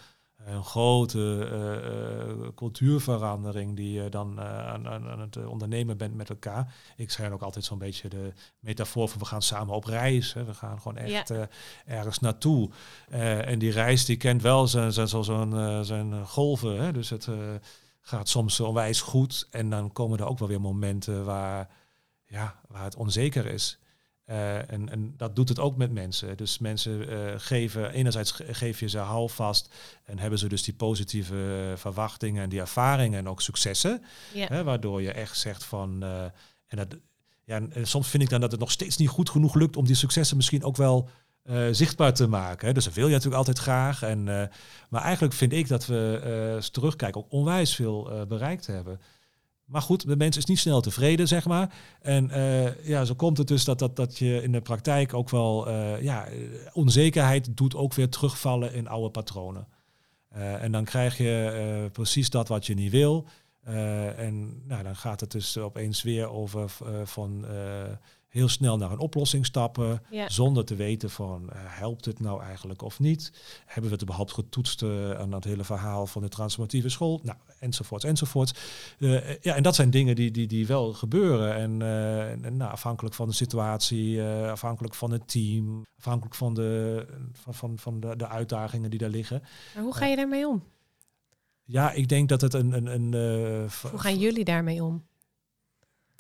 een 0.46 0.64
grote 0.64 1.50
uh, 1.52 2.48
cultuurverandering 2.56 3.76
die 3.76 3.92
je 4.02 4.10
dan 4.10 4.40
uh, 4.40 4.68
aan, 4.68 4.88
aan, 4.88 5.20
het 5.20 5.46
ondernemen 5.46 5.98
bent 5.98 6.16
met 6.16 6.30
elkaar. 6.30 6.74
Ik 6.96 7.12
schijn 7.12 7.34
ook 7.34 7.42
altijd 7.42 7.66
zo'n 7.66 7.78
beetje 7.78 8.10
de 8.10 8.34
metafoor 8.60 9.10
van 9.10 9.20
we 9.20 9.26
gaan 9.26 9.42
samen 9.42 9.76
op 9.76 9.84
reis. 9.84 10.34
Hè. 10.34 10.44
We 10.44 10.54
gaan 10.54 10.82
gewoon 10.82 10.98
echt 10.98 11.28
ja. 11.28 11.48
ergens 11.86 12.20
naartoe. 12.20 12.70
en 13.10 13.60
die 13.60 13.72
reis 13.72 14.06
die 14.06 14.18
kent 14.18 14.42
wel 14.42 14.68
zijn, 14.68 14.94
zijn, 14.94 15.08
zijn, 15.08 15.86
zijn 15.86 16.28
golven. 16.28 16.82
Hè. 16.82 16.92
Dus 16.92 17.10
het 17.10 17.28
gaat 18.02 18.30
soms 18.30 18.60
onwijs 18.60 19.02
goed. 19.02 19.48
En 19.52 19.70
dan 19.70 19.92
komen 19.92 20.20
er 20.20 20.26
ook 20.28 20.40
wel 20.40 20.48
weer 20.48 20.62
momenten 20.62 21.26
waar, 21.26 21.70
ja, 22.26 22.60
waar 22.68 22.84
het 22.84 22.96
onzeker 22.96 23.46
is. 23.46 23.80
Uh, 24.26 24.72
en, 24.72 24.90
en, 24.90 25.14
dat 25.18 25.36
doet 25.36 25.50
het 25.50 25.60
ook 25.60 25.78
met 25.78 25.92
mensen. 25.92 26.38
Dus 26.38 26.58
mensen 26.58 27.12
uh, 27.12 27.34
geven, 27.38 27.92
enerzijds 27.92 28.32
geef 28.52 28.80
je 28.80 28.90
ze 28.90 28.98
houvast 28.98 29.74
en 30.04 30.20
hebben 30.20 30.40
ze 30.40 30.48
dus 30.48 30.64
die 30.64 30.74
positieve 30.74 31.68
uh, 31.72 31.78
verwachtingen 31.78 32.44
en 32.44 32.50
die 32.50 32.60
ervaringen 32.60 33.20
en 33.20 33.30
ook 33.30 33.42
successen. 33.42 34.04
Ja. 34.34 34.48
Hè, 34.48 34.64
waardoor 34.64 35.02
je 35.02 35.12
echt 35.12 35.38
zegt 35.38 35.64
van, 35.64 36.04
en, 36.68 36.78
dat, 36.78 36.98
ja, 37.44 37.62
en 37.70 37.88
soms 37.88 38.08
vind 38.08 38.24
ik 38.24 38.30
dan 38.30 38.42
dat 38.42 38.52
het 38.52 38.60
nog 38.60 38.72
steeds 38.72 38.98
niet 38.98 39.10
goed 39.10 39.30
genoeg 39.30 39.56
lukt 39.56 39.78
om 39.78 39.86
die 39.86 39.96
successen 39.96 40.38
misschien 40.38 40.64
ook 40.64 40.78
wel 40.78 41.10
zichtbaar 41.72 42.14
te 42.14 42.28
maken. 42.28 42.68
Hè. 42.68 42.74
Dus 42.74 42.84
dat 42.84 42.94
wil 42.94 43.06
je 43.06 43.12
natuurlijk 43.12 43.38
altijd 43.38 43.60
graag. 43.60 44.04
En, 44.04 44.24
maar 44.90 45.02
eigenlijk 45.02 45.34
vind 45.34 45.54
ik 45.54 45.68
dat 45.68 45.86
we, 45.86 46.54
als 46.56 46.70
terugkijken, 46.70 47.22
ook 47.22 47.32
onwijs 47.32 47.76
veel 47.76 48.26
bereikt 48.28 48.68
hebben. 48.68 49.00
Maar 49.72 49.82
goed, 49.82 50.08
de 50.08 50.16
mens 50.16 50.38
is 50.38 50.46
niet 50.46 50.60
snel 50.60 50.82
tevreden, 50.82 51.28
zeg 51.28 51.46
maar. 51.46 51.74
En 52.02 52.30
uh, 52.30 52.86
ja, 52.86 53.06
zo 53.06 53.14
komt 53.14 53.38
het 53.38 53.48
dus 53.48 53.66
dat, 53.66 53.80
dat, 53.80 53.96
dat 53.96 54.18
je 54.18 54.44
in 54.44 54.52
de 54.52 54.62
praktijk 54.62 55.14
ook 55.14 55.30
wel 55.30 55.68
uh, 55.68 56.02
ja, 56.02 56.28
onzekerheid 56.74 57.58
doet 57.58 57.76
ook 57.76 57.94
weer 57.94 58.10
terugvallen 58.10 58.74
in 58.74 58.88
oude 58.88 59.10
patronen. 59.10 59.68
Uh, 60.36 60.64
en 60.64 60.72
dan 60.72 60.84
krijg 60.84 61.18
je 61.18 61.90
precies 61.92 62.30
dat 62.30 62.48
wat 62.48 62.66
je 62.66 62.74
niet 62.74 62.92
wil. 62.92 63.28
en 63.64 64.64
nou, 64.68 64.84
dan 64.84 64.96
gaat 64.96 65.20
het 65.20 65.32
dus 65.32 65.58
opeens 65.58 66.04
weer 66.04 66.30
over 66.30 66.72
van 67.04 67.46
heel 68.32 68.48
snel 68.48 68.78
naar 68.78 68.92
een 68.92 69.00
oplossing 69.00 69.46
stappen, 69.46 70.04
zonder 70.28 70.66
te 70.66 70.76
weten 70.76 71.10
van 71.10 71.44
uh, 71.44 71.50
helpt 71.56 72.06
het 72.06 72.20
nou 72.20 72.44
eigenlijk 72.44 72.82
of 72.82 73.00
niet? 73.00 73.32
Hebben 73.66 73.84
we 73.84 73.92
het 73.92 74.02
überhaupt 74.02 74.32
getoetst 74.32 74.82
uh, 74.82 75.12
aan 75.12 75.32
dat 75.32 75.44
hele 75.44 75.64
verhaal 75.64 76.08
van 76.08 76.22
de 76.22 76.30
transformatieve 76.30 76.90
school? 76.90 77.20
Nou, 77.24 77.38
enzovoorts, 77.60 78.06
enzovoorts. 78.06 78.54
Uh, 78.98 79.42
ja, 79.42 79.56
en 79.56 79.64
dat 79.64 79.76
zijn 79.76 79.90
dingen 79.90 80.16
die, 80.16 80.32
die, 80.32 80.48
die 80.48 80.68
wel 80.68 80.94
gebeuren. 80.94 81.56
En, 81.56 81.82
en 82.44 82.58
nou, 82.58 82.72
afhankelijk 82.72 83.16
van 83.16 83.28
de 83.28 83.34
situatie, 83.34 84.22
afhankelijk 84.24 84.96
van 84.96 85.12
het 85.12 85.28
team, 85.28 85.86
afhankelijk 85.98 86.36
van 86.36 86.54
de, 86.54 87.06
van, 87.34 87.54
van, 87.54 87.80
van 87.80 88.00
de, 88.00 88.16
de 88.16 88.28
uitdagingen 88.28 88.90
die 88.90 89.00
daar 89.00 89.10
liggen. 89.10 89.44
Maar 89.76 89.84
hoe 89.84 89.96
ga 89.96 90.06
je 90.06 90.16
daarmee 90.16 90.48
om? 90.48 90.64
Ja, 91.64 91.92
ik 91.92 92.08
denk 92.08 92.30
dat 92.30 92.42
het 92.42 92.54
een. 92.54 92.74
een, 92.74 92.86
een 92.86 93.70
hoe 93.92 94.00
gaan 94.00 94.18
jullie 94.18 94.44
daarmee 94.44 94.84
om? 94.84 95.10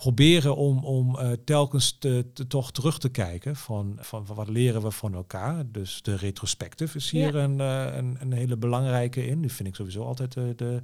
Proberen 0.02 0.56
om, 0.56 0.86
om 0.86 1.16
uh, 1.20 1.32
telkens 1.46 1.98
te, 1.98 2.26
te, 2.34 2.48
toch 2.48 2.72
terug 2.72 3.00
te 3.00 3.10
kijken 3.10 3.56
van, 3.56 3.98
van, 4.00 4.26
van, 4.26 4.36
wat 4.36 4.50
leren 4.50 4.82
we 4.82 4.92
van 4.92 5.14
elkaar. 5.14 5.64
Dus 5.72 6.02
de 6.02 6.16
retrospective 6.16 6.98
is 6.98 7.12
hier 7.12 7.36
een, 7.36 7.60
uh, 7.60 7.96
een, 7.96 8.18
een, 8.20 8.32
hele 8.32 8.58
belangrijke 8.58 9.26
in. 9.28 9.42
Die 9.42 9.52
vind 9.52 9.68
ik 9.68 9.76
sowieso 9.76 10.04
altijd 10.04 10.34
de, 10.34 10.54
de 10.56 10.82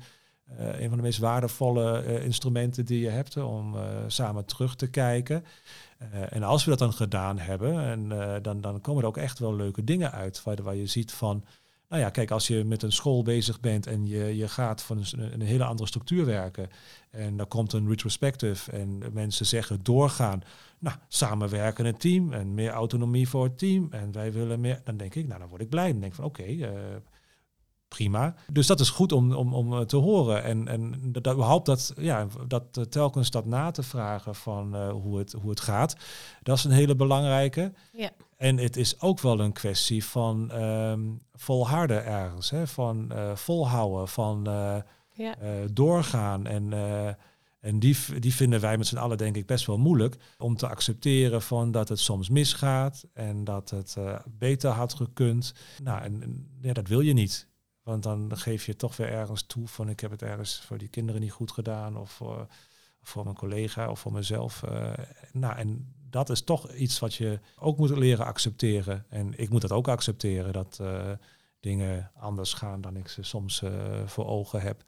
uh, 0.60 0.80
een 0.80 0.88
van 0.88 0.98
de 0.98 1.04
meest 1.04 1.20
waardevolle 1.20 2.04
instrumenten 2.24 2.86
die 2.86 3.00
je 3.00 3.10
hebt 3.10 3.38
om 3.38 3.76
samen 4.08 4.46
terug 4.46 4.76
te 4.76 4.88
kijken. 4.88 5.44
en 6.30 6.44
als 6.44 6.64
we 6.64 6.70
dat 6.70 6.80
dan 6.80 6.94
gedaan 6.94 7.40
hebben, 7.40 7.84
en, 7.84 8.10
dan, 8.42 8.62
dan 8.62 8.82
komen 8.82 9.02
er 9.02 9.08
ook 9.08 9.18
echt 9.18 9.40
wel 9.40 9.56
leuke 9.56 9.84
dingen 9.84 10.12
uit 10.12 10.44
waar, 10.44 10.64
waar 10.64 10.76
je 10.76 10.88
ziet 10.88 11.12
van 11.12 11.44
nou 11.90 12.02
ja, 12.02 12.10
kijk, 12.10 12.32
als 12.32 12.48
je 12.48 12.64
met 12.64 12.84
een 12.84 12.92
school 12.92 13.24
bezig 13.24 13.60
bent 13.60 13.88
en 13.88 14.06
je, 14.06 14.36
je 14.38 14.48
gaat 14.48 14.84
van 14.84 14.98
een, 14.98 15.34
een 15.34 15.42
hele 15.42 15.64
andere 15.64 15.88
structuur 15.88 16.26
werken 16.26 16.70
en 17.10 17.38
dan 17.38 17.48
komt 17.48 17.74
een 17.74 17.88
retrospective 17.88 18.72
en 18.72 19.04
mensen 19.14 19.46
zeggen 19.46 19.84
doorgaan, 19.84 20.42
nou, 20.80 20.96
samenwerken 21.08 21.86
het 21.86 22.00
team 22.00 22.34
en 22.34 22.54
meer 22.54 22.72
autonomie 22.72 23.30
voor 23.30 23.44
het 23.44 23.58
team 23.58 23.88
en 23.92 24.12
wij 24.12 24.32
willen 24.32 24.60
meer, 24.60 24.82
dan 24.84 24.98
denk 24.98 25.16
ik, 25.16 25.28
nou, 25.28 25.40
dan 25.40 25.50
word 25.50 25.62
ik 25.62 25.70
blij. 25.70 25.92
Dan 25.92 26.00
denk 26.00 26.12
ik 26.12 26.18
van, 26.18 26.26
oké, 26.26 26.46
uh, 26.46 26.70
prima. 27.88 28.36
Dus 28.52 28.68
dat 28.68 28.80
is 28.80 28.90
goed 28.90 29.12
om, 29.12 29.34
om, 29.34 29.54
om 29.54 29.74
eh, 29.74 29.80
te 29.80 29.96
horen. 29.96 30.44
En, 30.44 30.68
en 30.68 31.12
dat, 31.12 31.34
überhaupt 31.34 31.66
dat, 31.66 31.94
ja, 31.98 32.28
dat 32.48 32.78
uh, 32.78 32.84
telkens 32.84 33.32
dat 33.32 33.46
na 33.46 33.72
te 33.72 33.84
vragen 33.84 34.36
van 34.36 34.76
uh, 34.76 34.90
hoe, 34.90 35.18
het, 35.18 35.32
hoe 35.32 35.50
het 35.50 35.60
gaat, 35.60 35.96
dat 36.44 36.58
is 36.58 36.64
een 36.64 36.72
hele 36.72 36.96
belangrijke. 36.96 37.74
Ja. 37.92 38.10
En 38.38 38.58
het 38.58 38.78
is 38.78 39.02
ook 39.02 39.20
wel 39.20 39.40
een 39.40 39.52
kwestie 39.52 40.06
van 40.06 40.62
um, 40.62 41.22
volharden 41.34 42.06
ergens, 42.06 42.50
hè? 42.50 42.68
van 42.68 43.10
uh, 43.12 43.36
volhouden, 43.36 44.08
van 44.08 44.44
ja. 45.14 45.36
doorgaan. 45.72 46.48
En, 46.48 46.74
en 47.60 47.80
die, 47.80 47.98
die 48.20 48.34
vinden 48.34 48.60
wij 48.60 48.78
met 48.78 48.88
z'n 48.88 48.98
allen 48.98 49.18
denk 49.18 49.36
ik 49.36 49.46
best 49.46 49.66
wel 49.66 49.78
moeilijk 49.78 50.16
om 50.38 50.56
te 50.56 50.68
accepteren 50.68 51.42
van 51.42 51.72
dat 51.72 51.90
het 51.90 52.00
soms 52.00 52.30
misgaat 52.30 53.06
en 53.14 53.44
dat 53.44 53.70
het 53.70 53.98
beter 54.30 54.70
had 54.70 54.94
gekund. 54.94 55.54
Nou, 55.84 56.02
en, 56.02 56.22
en 56.22 56.58
ja, 56.62 56.74
dat 56.74 56.88
wil 56.88 57.00
je 57.00 57.14
niet. 57.14 57.48
Want 57.88 58.04
dan 58.04 58.38
geef 58.38 58.66
je 58.66 58.76
toch 58.76 58.98
weer 58.98 59.10
ergens 59.10 59.44
toe 59.44 59.68
van 59.68 59.90
ik 59.90 60.00
heb 60.00 60.12
het 60.12 60.22
ergens 60.22 60.62
voor 60.62 60.78
die 60.78 60.88
kinderen 60.88 61.22
niet 61.22 61.32
goed 61.32 61.52
gedaan 61.52 61.98
of 61.98 62.12
voor, 62.12 62.48
voor 63.02 63.24
mijn 63.24 63.36
collega 63.36 63.90
of 63.90 64.00
voor 64.00 64.12
mezelf. 64.12 64.64
Uh, 64.64 64.94
nou, 65.32 65.56
en 65.56 65.94
dat 66.10 66.30
is 66.30 66.42
toch 66.42 66.72
iets 66.72 67.00
wat 67.00 67.14
je 67.14 67.40
ook 67.60 67.78
moet 67.78 67.90
leren 67.90 68.26
accepteren. 68.26 69.06
En 69.10 69.40
ik 69.40 69.50
moet 69.50 69.62
dat 69.62 69.72
ook 69.72 69.88
accepteren 69.88 70.54
dat 70.54 70.78
uh, 70.82 71.12
dingen 71.60 72.12
anders 72.16 72.54
gaan 72.54 72.82
dan 72.82 72.96
ik 72.96 73.08
ze 73.08 73.24
soms 73.24 73.62
uh, 73.62 73.72
voor 74.06 74.26
ogen 74.26 74.62
heb. 74.62 74.84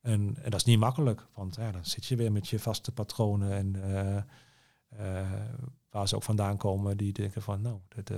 En, 0.00 0.36
en, 0.42 0.50
dat 0.50 0.60
is 0.60 0.64
niet 0.64 0.78
makkelijk, 0.78 1.26
want 1.34 1.56
ja, 1.56 1.72
dan 1.72 1.84
zit 1.84 2.06
je 2.06 2.16
weer 2.16 2.32
met 2.32 2.48
je 2.48 2.58
vaste 2.58 2.92
patronen 2.92 3.52
en 3.52 4.26
waar 5.90 6.08
ze 6.08 6.16
ook 6.16 6.22
vandaan 6.22 6.56
komen, 6.56 6.96
die 6.96 7.12
denken 7.12 7.42
van 7.42 7.60
nou, 7.60 7.80
dit 7.88 8.10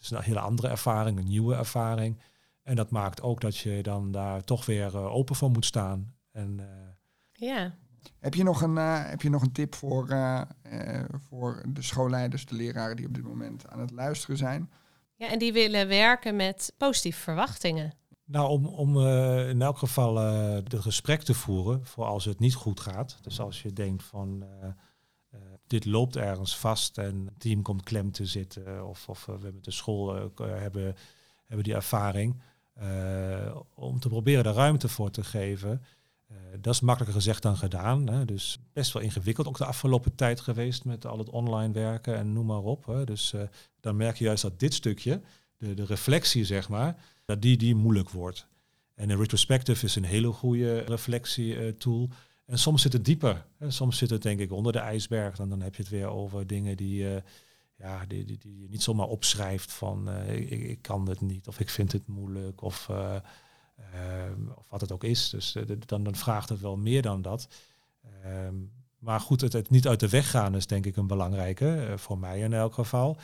is 0.00 0.10
een 0.10 0.22
hele 0.22 0.40
andere 0.40 0.68
ervaring, 0.68 1.18
een 1.18 1.28
nieuwe 1.28 1.54
ervaring. 1.54 2.18
En 2.66 2.76
dat 2.76 2.90
maakt 2.90 3.22
ook 3.22 3.40
dat 3.40 3.56
je 3.56 3.82
dan 3.82 4.10
daar 4.12 4.44
toch 4.44 4.66
weer 4.66 4.94
uh, 4.94 5.14
open 5.14 5.36
voor 5.36 5.50
moet 5.50 5.64
staan. 5.64 6.14
En, 6.32 6.56
uh, 6.60 6.66
ja. 7.32 7.74
Heb 8.18 8.34
je 8.34 8.42
nog 8.42 8.62
een, 8.62 8.76
uh, 8.76 9.08
heb 9.08 9.22
je 9.22 9.30
nog 9.30 9.42
een 9.42 9.52
tip 9.52 9.74
voor, 9.74 10.06
voor 11.28 11.62
de 11.68 11.82
schoolleiders, 11.82 12.46
de 12.46 12.54
leraren 12.54 12.96
die 12.96 13.06
op 13.06 13.14
dit 13.14 13.24
moment 13.24 13.68
aan 13.68 13.80
het 13.80 13.90
luisteren 13.90 14.36
zijn? 14.36 14.70
Ja, 15.14 15.28
en 15.28 15.38
die 15.38 15.52
willen 15.52 15.88
werken 15.88 16.36
met 16.36 16.72
positieve 16.76 17.20
verwachtingen. 17.20 17.92
Nou, 18.24 18.48
om, 18.48 18.66
om 18.66 19.06
in 19.48 19.62
elk 19.62 19.78
geval 19.78 20.14
de 20.64 20.82
gesprek 20.82 21.22
te 21.22 21.34
voeren 21.34 21.86
voor 21.86 22.04
als 22.04 22.24
het 22.24 22.38
niet 22.38 22.54
goed 22.54 22.80
gaat. 22.80 23.18
Dus 23.22 23.40
als 23.40 23.62
je 23.62 23.72
denkt 23.72 24.02
van 24.02 24.44
dit 25.66 25.84
loopt 25.84 26.16
ergens 26.16 26.56
vast 26.58 26.98
en 26.98 27.24
het 27.24 27.40
team 27.40 27.62
komt 27.62 27.82
klem 27.82 28.10
te 28.10 28.26
zitten. 28.26 28.88
Of, 28.88 29.08
of 29.08 29.26
we 29.26 29.38
met 29.42 29.64
de 29.64 29.70
school 29.70 30.14
hebben, 30.36 30.96
hebben 31.46 31.64
die 31.64 31.74
ervaring. 31.74 32.42
Uh, 32.82 33.56
om 33.74 34.00
te 34.00 34.08
proberen 34.08 34.44
daar 34.44 34.54
ruimte 34.54 34.88
voor 34.88 35.10
te 35.10 35.24
geven. 35.24 35.82
Uh, 36.30 36.36
dat 36.60 36.74
is 36.74 36.80
makkelijker 36.80 37.16
gezegd 37.20 37.42
dan 37.42 37.56
gedaan. 37.56 38.08
Hè. 38.08 38.24
Dus 38.24 38.58
best 38.72 38.92
wel 38.92 39.02
ingewikkeld 39.02 39.46
ook 39.46 39.58
de 39.58 39.64
afgelopen 39.64 40.14
tijd 40.14 40.40
geweest 40.40 40.84
met 40.84 41.06
al 41.06 41.18
het 41.18 41.30
online 41.30 41.72
werken 41.72 42.16
en 42.16 42.32
noem 42.32 42.46
maar 42.46 42.62
op. 42.62 42.86
Hè. 42.86 43.04
Dus 43.04 43.32
uh, 43.32 43.42
dan 43.80 43.96
merk 43.96 44.16
je 44.16 44.24
juist 44.24 44.42
dat 44.42 44.60
dit 44.60 44.74
stukje, 44.74 45.20
de, 45.58 45.74
de 45.74 45.84
reflectie 45.84 46.44
zeg 46.44 46.68
maar, 46.68 47.04
dat 47.24 47.42
die, 47.42 47.56
die 47.56 47.74
moeilijk 47.74 48.10
wordt. 48.10 48.46
En 48.94 49.10
een 49.10 49.18
retrospective 49.18 49.84
is 49.84 49.96
een 49.96 50.04
hele 50.04 50.32
goede 50.32 50.78
reflectietool. 50.78 52.08
En 52.46 52.58
soms 52.58 52.82
zit 52.82 52.92
het 52.92 53.04
dieper. 53.04 53.46
Soms 53.68 53.98
zit 53.98 54.10
het 54.10 54.22
denk 54.22 54.40
ik 54.40 54.52
onder 54.52 54.72
de 54.72 54.78
ijsberg. 54.78 55.38
En 55.38 55.48
dan 55.48 55.60
heb 55.60 55.74
je 55.74 55.82
het 55.82 55.90
weer 55.90 56.06
over 56.08 56.46
dingen 56.46 56.76
die 56.76 57.22
ja, 57.78 58.04
die, 58.06 58.24
die, 58.24 58.38
die 58.38 58.60
je 58.60 58.68
niet 58.68 58.82
zomaar 58.82 59.06
opschrijft 59.06 59.72
van 59.72 60.08
uh, 60.08 60.50
ik, 60.70 60.82
kan 60.82 61.08
het 61.08 61.20
niet 61.20 61.48
of 61.48 61.60
ik 61.60 61.68
vind 61.70 61.92
het 61.92 62.06
moeilijk 62.06 62.62
of, 62.62 62.88
uh, 62.90 63.14
uh, 63.94 64.56
of 64.58 64.68
wat 64.68 64.80
het 64.80 64.92
ook 64.92 65.04
is. 65.04 65.30
Dus 65.30 65.56
dan, 65.86 66.02
dan 66.02 66.14
vraagt 66.14 66.48
het 66.48 66.60
wel 66.60 66.76
meer 66.76 67.02
dan 67.02 67.22
dat. 67.22 67.48
Ehm, 68.22 68.54
Maar 68.98 69.20
goed, 69.20 69.40
het, 69.40 69.52
het 69.52 69.70
niet 69.70 69.88
uit 69.88 70.00
de 70.00 70.08
weg 70.08 70.30
gaan 70.30 70.54
is 70.56 70.66
denk 70.66 70.86
ik 70.86 70.96
een 70.96 71.06
belangrijke, 71.06 71.86
eh, 71.86 71.96
voor 71.96 72.18
mij 72.18 72.40
in 72.40 72.52
elk 72.52 72.74
geval. 72.74 73.16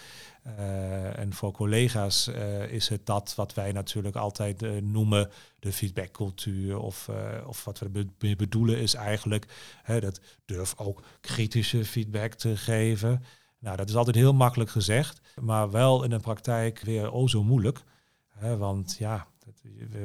Eh, 0.42 1.18
en 1.18 1.32
voor 1.32 1.52
collega's 1.52 2.26
eh, 2.28 2.70
is 2.72 2.88
het 2.88 3.06
dat 3.06 3.34
wat 3.34 3.54
wij 3.54 3.72
natuurlijk 3.72 4.16
altijd 4.16 4.62
eh, 4.62 4.70
noemen 4.82 5.30
de 5.58 5.72
feedbackcultuur. 5.72 6.78
Of, 6.78 7.08
eh, 7.08 7.46
of 7.46 7.64
wat 7.64 7.78
we 7.78 7.88
be- 8.18 8.36
bedoelen 8.36 8.78
is 8.78 8.94
eigenlijk 8.94 9.46
hè, 9.82 10.00
dat 10.00 10.20
durf 10.44 10.74
ook 10.78 11.02
kritische 11.20 11.84
feedback 11.84 12.34
te 12.34 12.56
geven. 12.56 13.22
Nou, 13.62 13.76
dat 13.76 13.88
is 13.88 13.96
altijd 13.96 14.16
heel 14.16 14.34
makkelijk 14.34 14.70
gezegd, 14.70 15.20
maar 15.40 15.70
wel 15.70 16.02
in 16.02 16.10
de 16.10 16.18
praktijk 16.18 16.80
weer 16.80 17.12
o 17.12 17.28
zo 17.28 17.42
moeilijk. 17.42 17.82
Hè, 18.28 18.56
want 18.56 18.96
ja, 18.98 19.26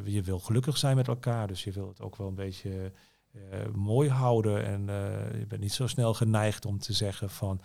je, 0.03 0.21
wil 0.21 0.39
gelukkig 0.39 0.77
zijn 0.77 0.95
met 0.95 1.07
elkaar, 1.07 1.47
dus 1.47 1.63
je 1.63 1.71
wil 1.71 1.87
het 1.87 2.01
ook 2.01 2.15
wel 2.15 2.27
een 2.27 2.35
beetje 2.35 2.91
eh, 3.31 3.73
mooi 3.75 4.09
houden. 4.09 4.65
En 4.65 4.89
eh, 4.89 5.39
je 5.39 5.45
bent 5.47 5.61
niet 5.61 5.73
zo 5.73 5.87
snel 5.87 6.13
geneigd 6.13 6.65
om 6.65 6.79
te 6.79 6.93
zeggen 6.93 7.29
van, 7.29 7.61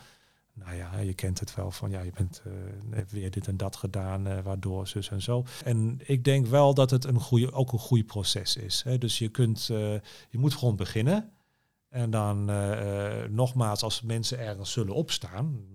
nou 0.52 0.76
ja, 0.76 0.98
je 0.98 1.14
kent 1.14 1.40
het 1.40 1.54
wel 1.54 1.70
van, 1.70 1.90
ja, 1.90 2.00
je 2.00 2.12
bent 2.12 2.42
eh, 2.44 3.02
weer 3.08 3.30
dit 3.30 3.48
en 3.48 3.56
dat 3.56 3.76
gedaan, 3.76 4.42
waardoor 4.42 4.88
zus 4.88 5.10
en 5.10 5.22
zo. 5.22 5.44
En 5.64 6.00
ik 6.04 6.24
denk 6.24 6.46
wel 6.46 6.74
dat 6.74 6.90
het 6.90 7.04
een 7.04 7.20
goede, 7.20 7.52
ook 7.52 7.72
een 7.72 7.78
groeiproces 7.78 8.56
is. 8.56 8.82
Hè. 8.82 8.98
Dus 8.98 9.18
je 9.18 9.28
kunt, 9.28 9.66
je 9.66 10.38
moet 10.38 10.54
gewoon 10.54 10.76
beginnen. 10.76 11.32
En 11.88 12.10
dan 12.10 12.44
nogmaals, 13.34 13.82
als 13.82 14.02
mensen 14.02 14.38
ergens 14.38 14.72
zullen 14.72 14.94
opstaan, 14.94 15.71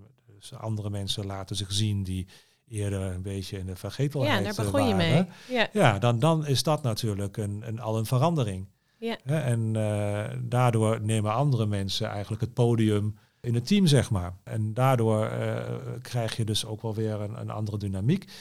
dus 0.50 0.60
andere 0.60 0.90
mensen 0.90 1.26
laten 1.26 1.56
zich 1.56 1.72
zien 1.72 2.04
die 2.04 2.28
eerder 2.68 3.02
een 3.02 3.22
beetje 3.22 3.58
in 3.58 3.66
de 3.66 3.76
vergetelheid 3.76 4.32
Ja, 4.34 4.40
daar 4.54 4.66
eh, 4.66 4.72
begon 4.72 4.88
je 4.88 4.96
mee. 4.96 5.10
waren. 5.12 5.30
Ja. 5.50 5.68
Ja, 5.74 6.00
dan, 6.00 6.20
dan 6.20 6.46
is 6.46 6.64
dat 6.64 6.84
natuurlijk 6.84 7.38
een, 7.38 7.64
een, 7.66 7.80
al 7.80 7.98
een 7.98 8.06
verandering. 8.06 8.68
Ja. 9.00 9.18
En 9.24 9.76
eh, 9.76 10.38
daardoor 10.44 11.02
nemen 11.02 11.34
andere 11.34 11.66
mensen 11.66 12.08
eigenlijk 12.10 12.42
het 12.42 12.54
podium 12.54 13.18
in 13.42 13.56
het 13.56 13.68
team, 13.68 13.88
zeg 13.88 14.10
maar. 14.10 14.34
En 14.44 14.74
daardoor 14.74 15.26
eh, 15.26 15.64
krijg 16.02 16.38
je 16.38 16.46
dus 16.46 16.66
ook 16.66 16.82
wel 16.82 16.96
weer 16.96 17.22
een, 17.22 17.40
een 17.40 17.50
andere 17.50 17.78
dynamiek. 17.78 18.32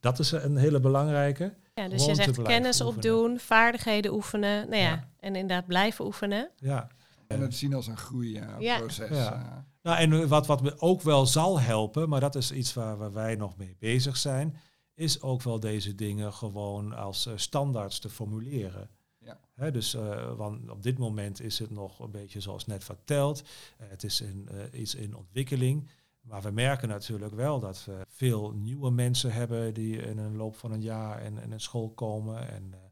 Dat 0.00 0.18
is 0.18 0.30
een 0.32 0.56
hele 0.56 0.80
belangrijke. 0.80 1.54
Ja, 1.74 1.88
dus 1.88 2.04
je 2.04 2.14
zegt 2.14 2.42
kennis 2.42 2.80
oefenen. 2.80 2.86
opdoen, 3.14 3.38
vaardigheden 3.38 4.12
oefenen. 4.12 4.68
Nou 4.68 4.82
ja, 4.82 4.88
Ja. 4.88 5.08
en 5.20 5.36
inderdaad 5.36 5.66
blijven 5.66 6.04
oefenen. 6.04 6.50
Ja. 6.56 6.88
En 7.26 7.40
het 7.40 7.54
zien 7.54 7.74
als 7.74 7.86
een 7.86 7.96
groeiproces. 7.96 9.08
Ja. 9.08 9.14
Ja. 9.14 9.66
Nou, 9.82 9.98
en 9.98 10.28
wat, 10.28 10.46
wat 10.46 10.62
me 10.62 10.80
ook 10.80 11.02
wel 11.02 11.26
zal 11.26 11.60
helpen, 11.60 12.08
maar 12.08 12.20
dat 12.20 12.34
is 12.34 12.52
iets 12.52 12.74
waar, 12.74 12.96
waar 12.96 13.12
wij 13.12 13.34
nog 13.34 13.56
mee 13.56 13.76
bezig 13.78 14.16
zijn, 14.16 14.56
is 14.94 15.22
ook 15.22 15.42
wel 15.42 15.60
deze 15.60 15.94
dingen 15.94 16.32
gewoon 16.32 16.92
als 16.92 17.26
eh, 17.26 17.32
standaards 17.36 17.98
te 17.98 18.08
formuleren. 18.08 18.90
Ja. 19.18 19.40
Hè, 19.54 19.70
dus 19.70 19.94
eh, 19.94 20.34
want 20.36 20.70
op 20.70 20.82
dit 20.82 20.98
moment 20.98 21.40
is 21.40 21.58
het 21.58 21.70
nog 21.70 21.98
een 21.98 22.10
beetje 22.10 22.40
zoals 22.40 22.66
net 22.66 22.84
verteld. 22.84 23.42
Eh, 23.78 23.86
het 23.88 24.04
is 24.04 24.20
in, 24.20 24.48
eh, 24.50 24.80
iets 24.80 24.94
in 24.94 25.16
ontwikkeling. 25.16 25.88
Maar 26.24 26.42
we 26.42 26.50
merken 26.50 26.88
natuurlijk 26.88 27.34
wel 27.34 27.60
dat 27.60 27.84
we 27.84 28.06
veel 28.08 28.50
nieuwe 28.50 28.90
mensen 28.90 29.32
hebben 29.32 29.74
die 29.74 29.96
in 29.96 30.18
een 30.18 30.36
loop 30.36 30.56
van 30.56 30.72
een 30.72 30.82
jaar 30.82 31.22
in, 31.22 31.38
in 31.38 31.52
een 31.52 31.60
school 31.60 31.90
komen. 31.90 32.48
En 32.48 32.72
eh, 32.72 32.78
eh, 32.78 32.83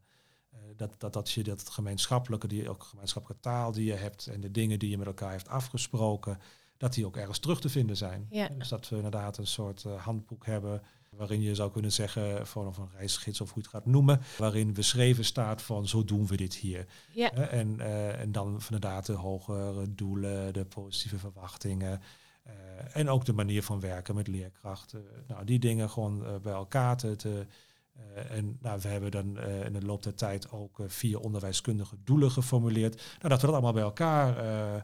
dat, 0.77 0.95
dat, 0.97 1.13
dat 1.13 1.31
je 1.31 1.43
dat 1.43 1.69
gemeenschappelijke, 1.69 2.47
die 2.47 2.69
ook 2.69 2.83
gemeenschappelijke 2.83 3.43
taal 3.43 3.71
die 3.71 3.85
je 3.85 3.93
hebt 3.93 4.27
en 4.27 4.41
de 4.41 4.51
dingen 4.51 4.79
die 4.79 4.89
je 4.89 4.97
met 4.97 5.07
elkaar 5.07 5.31
heeft 5.31 5.47
afgesproken, 5.47 6.39
dat 6.77 6.93
die 6.93 7.05
ook 7.05 7.17
ergens 7.17 7.39
terug 7.39 7.61
te 7.61 7.69
vinden 7.69 7.97
zijn. 7.97 8.27
Ja. 8.29 8.47
Dus 8.47 8.67
dat 8.67 8.89
we 8.89 8.95
inderdaad 8.95 9.37
een 9.37 9.47
soort 9.47 9.85
eh, 9.85 10.01
handboek 10.01 10.45
hebben 10.45 10.81
waarin 11.09 11.41
je 11.41 11.55
zou 11.55 11.71
kunnen 11.71 11.91
zeggen, 11.91 12.47
van 12.47 12.67
of 12.67 12.77
een 12.77 12.89
reisgids 12.97 13.41
of 13.41 13.53
hoe 13.53 13.61
je 13.61 13.69
het 13.69 13.77
gaat 13.77 13.85
noemen, 13.85 14.21
waarin 14.37 14.73
beschreven 14.73 15.25
staat 15.25 15.61
van 15.61 15.87
zo 15.87 16.03
doen 16.03 16.27
we 16.27 16.37
dit 16.37 16.55
hier. 16.55 16.85
Ja. 17.11 17.31
En, 17.31 17.79
eh, 17.79 18.19
en 18.19 18.31
dan 18.31 18.61
van 18.61 18.75
inderdaad 18.75 19.05
de 19.05 19.13
hogere 19.13 19.95
doelen, 19.95 20.53
de 20.53 20.65
positieve 20.65 21.17
verwachtingen. 21.17 22.01
eh, 22.43 22.53
en 22.93 23.09
ook 23.09 23.25
de 23.25 23.33
manier 23.33 23.63
van 23.63 23.79
werken 23.79 24.15
met 24.15 24.27
leerkrachten. 24.27 25.05
Nou, 25.27 25.45
die 25.45 25.59
dingen 25.59 25.89
gewoon 25.89 26.41
bij 26.41 26.53
elkaar 26.53 26.97
te. 26.97 27.45
Eh, 27.93 28.37
en 28.37 28.57
nou, 28.61 28.79
we 28.81 28.87
hebben 28.87 29.11
dan 29.11 29.37
eh, 29.37 29.65
in 29.65 29.73
de 29.73 29.85
loop 29.85 30.03
der 30.03 30.15
tijd 30.15 30.51
ook 30.51 30.79
eh, 30.79 30.85
vier 30.89 31.19
onderwijskundige 31.19 31.95
doelen 32.03 32.31
geformuleerd. 32.31 32.95
Nou, 32.95 33.29
dat 33.29 33.39
we 33.41 33.45
dat 33.45 33.55
allemaal 33.55 33.73
bij 33.73 33.81
elkaar 33.83 34.37
eh, 34.37 34.75
eh, 34.75 34.81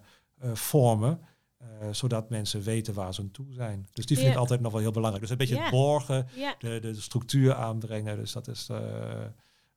vormen. 0.54 1.20
eh, 1.58 1.68
zodat 1.92 2.30
mensen 2.30 2.62
weten 2.62 2.94
waar 2.94 3.14
ze 3.14 3.22
aan 3.22 3.32
toe 3.32 3.54
zijn. 3.54 3.88
Dus 3.94 4.06
die 4.06 4.16
vind 4.16 4.28
Ja. 4.30 4.34
ik 4.34 4.40
altijd 4.40 4.62
nog 4.62 4.72
wel 4.72 4.82
heel 4.82 4.92
belangrijk. 4.92 5.22
Dus 5.22 5.32
een 5.32 5.38
beetje 5.38 5.56
Ja. 5.56 5.62
het 5.62 5.72
borgen, 5.72 6.28
Ja. 6.36 6.56
de, 6.60 6.80
de, 6.80 6.94
structuur 6.96 7.54
aanbrengen. 7.56 8.18
Dus 8.18 8.32
dat 8.32 8.48
is 8.48 8.70
eh, 8.70 8.78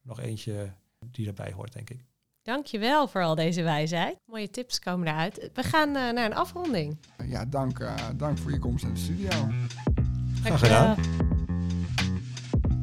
nog 0.02 0.20
eentje 0.20 0.72
die 1.10 1.26
erbij 1.26 1.52
hoort, 1.52 1.72
denk 1.72 1.90
ik. 1.90 2.04
Dankjewel 2.42 3.08
voor 3.08 3.22
al 3.22 3.34
deze 3.34 3.62
wijsheid. 3.62 4.16
Mooie 4.26 4.50
tips 4.50 4.78
komen 4.78 5.06
eruit. 5.08 5.50
We 5.54 5.62
gaan 5.62 5.90
naar 5.92 6.24
een 6.24 6.34
afronding. 6.34 6.96
Ja, 7.26 7.44
dank, 7.44 7.78
eh, 7.78 7.94
dank 8.16 8.38
voor 8.38 8.50
je 8.52 8.58
komst 8.58 8.84
in 8.84 8.94
de 8.94 9.00
studio. 9.00 9.48
Graag 10.42 10.58
gedaan. 10.60 10.96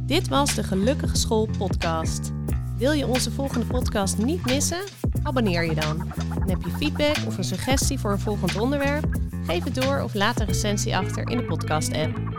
Dit 0.10 0.28
was 0.28 0.56
de 0.56 0.64
Gelukkige 0.64 1.18
School 1.18 1.50
podcast. 1.58 2.32
Wil 2.78 2.92
je 2.92 3.08
onze 3.08 3.32
volgende 3.32 3.66
podcast 3.66 4.18
niet 4.18 4.46
missen? 4.46 4.82
Abonneer 5.24 5.66
je 5.66 5.76
dan. 5.76 6.12
En 6.42 6.50
heb 6.50 6.62
je 6.62 6.72
feedback 6.72 7.16
of 7.28 7.38
een 7.38 7.44
suggestie 7.44 8.00
voor 8.00 8.12
een 8.12 8.20
volgend 8.20 8.60
onderwerp? 8.60 9.06
Geef 9.46 9.64
het 9.64 9.76
door 9.76 10.02
of 10.02 10.14
laat 10.14 10.40
een 10.40 10.46
recensie 10.46 10.98
achter 10.98 11.30
in 11.30 11.38
de 11.38 11.44
podcast-app. 11.44 12.39